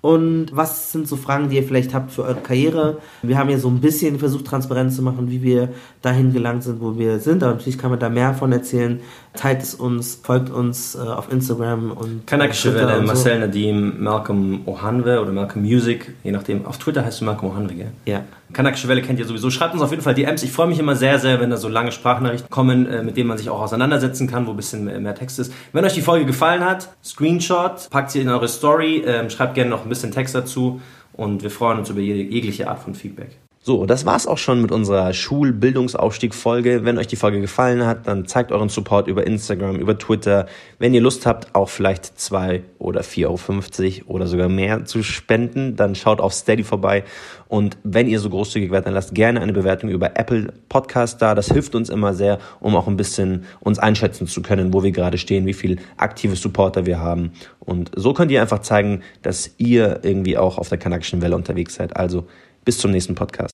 [0.09, 2.97] Und was sind so Fragen, die ihr vielleicht habt für eure Karriere?
[3.21, 5.69] Wir haben ja so ein bisschen versucht, transparent zu machen, wie wir
[6.01, 7.43] dahin gelangt sind, wo wir sind.
[7.43, 9.01] Aber natürlich kann man da mehr von erzählen.
[9.35, 13.07] Teilt es uns, folgt uns äh, auf Instagram und Kanakische Welle, und so.
[13.07, 16.65] Marcel Nadim, Malcolm Ohanwe oder Malcolm Music, je nachdem.
[16.65, 17.93] Auf Twitter heißt du Malcolm Ohanwe, gell?
[18.07, 18.25] Ja.
[18.53, 19.51] Kanakische Welle kennt ihr sowieso.
[19.51, 20.43] Schreibt uns auf jeden Fall DMs.
[20.43, 23.29] Ich freue mich immer sehr, sehr, wenn da so lange Sprachnachrichten kommen, äh, mit denen
[23.29, 25.53] man sich auch auseinandersetzen kann, wo ein bisschen mehr, mehr Text ist.
[25.73, 29.71] Wenn euch die Folge gefallen hat, Screenshot, packt sie in eure Story, ähm, schreibt gerne
[29.71, 30.81] noch ein bisschen Text dazu
[31.13, 33.39] und wir freuen uns über jegliche Art von Feedback.
[33.69, 36.87] So, das war's auch schon mit unserer Schulbildungsaufstieg-Folge.
[36.87, 40.47] Wenn euch die Folge gefallen hat, dann zeigt euren Support über Instagram, über Twitter.
[40.79, 43.27] Wenn ihr Lust habt, auch vielleicht 2 oder 4,50
[44.07, 47.05] Euro oder sogar mehr zu spenden, dann schaut auf Steady vorbei.
[47.47, 51.35] Und wenn ihr so großzügig werdet, dann lasst gerne eine Bewertung über Apple Podcast da.
[51.35, 54.93] Das hilft uns immer sehr, um auch ein bisschen uns einschätzen zu können, wo wir
[54.93, 57.33] gerade stehen, wie viel aktive Supporter wir haben.
[57.61, 61.75] Und so könnt ihr einfach zeigen, dass ihr irgendwie auch auf der kanakischen Welle unterwegs
[61.75, 61.95] seid.
[61.99, 62.27] Also
[62.69, 63.47] bis zum nächsten Podcast.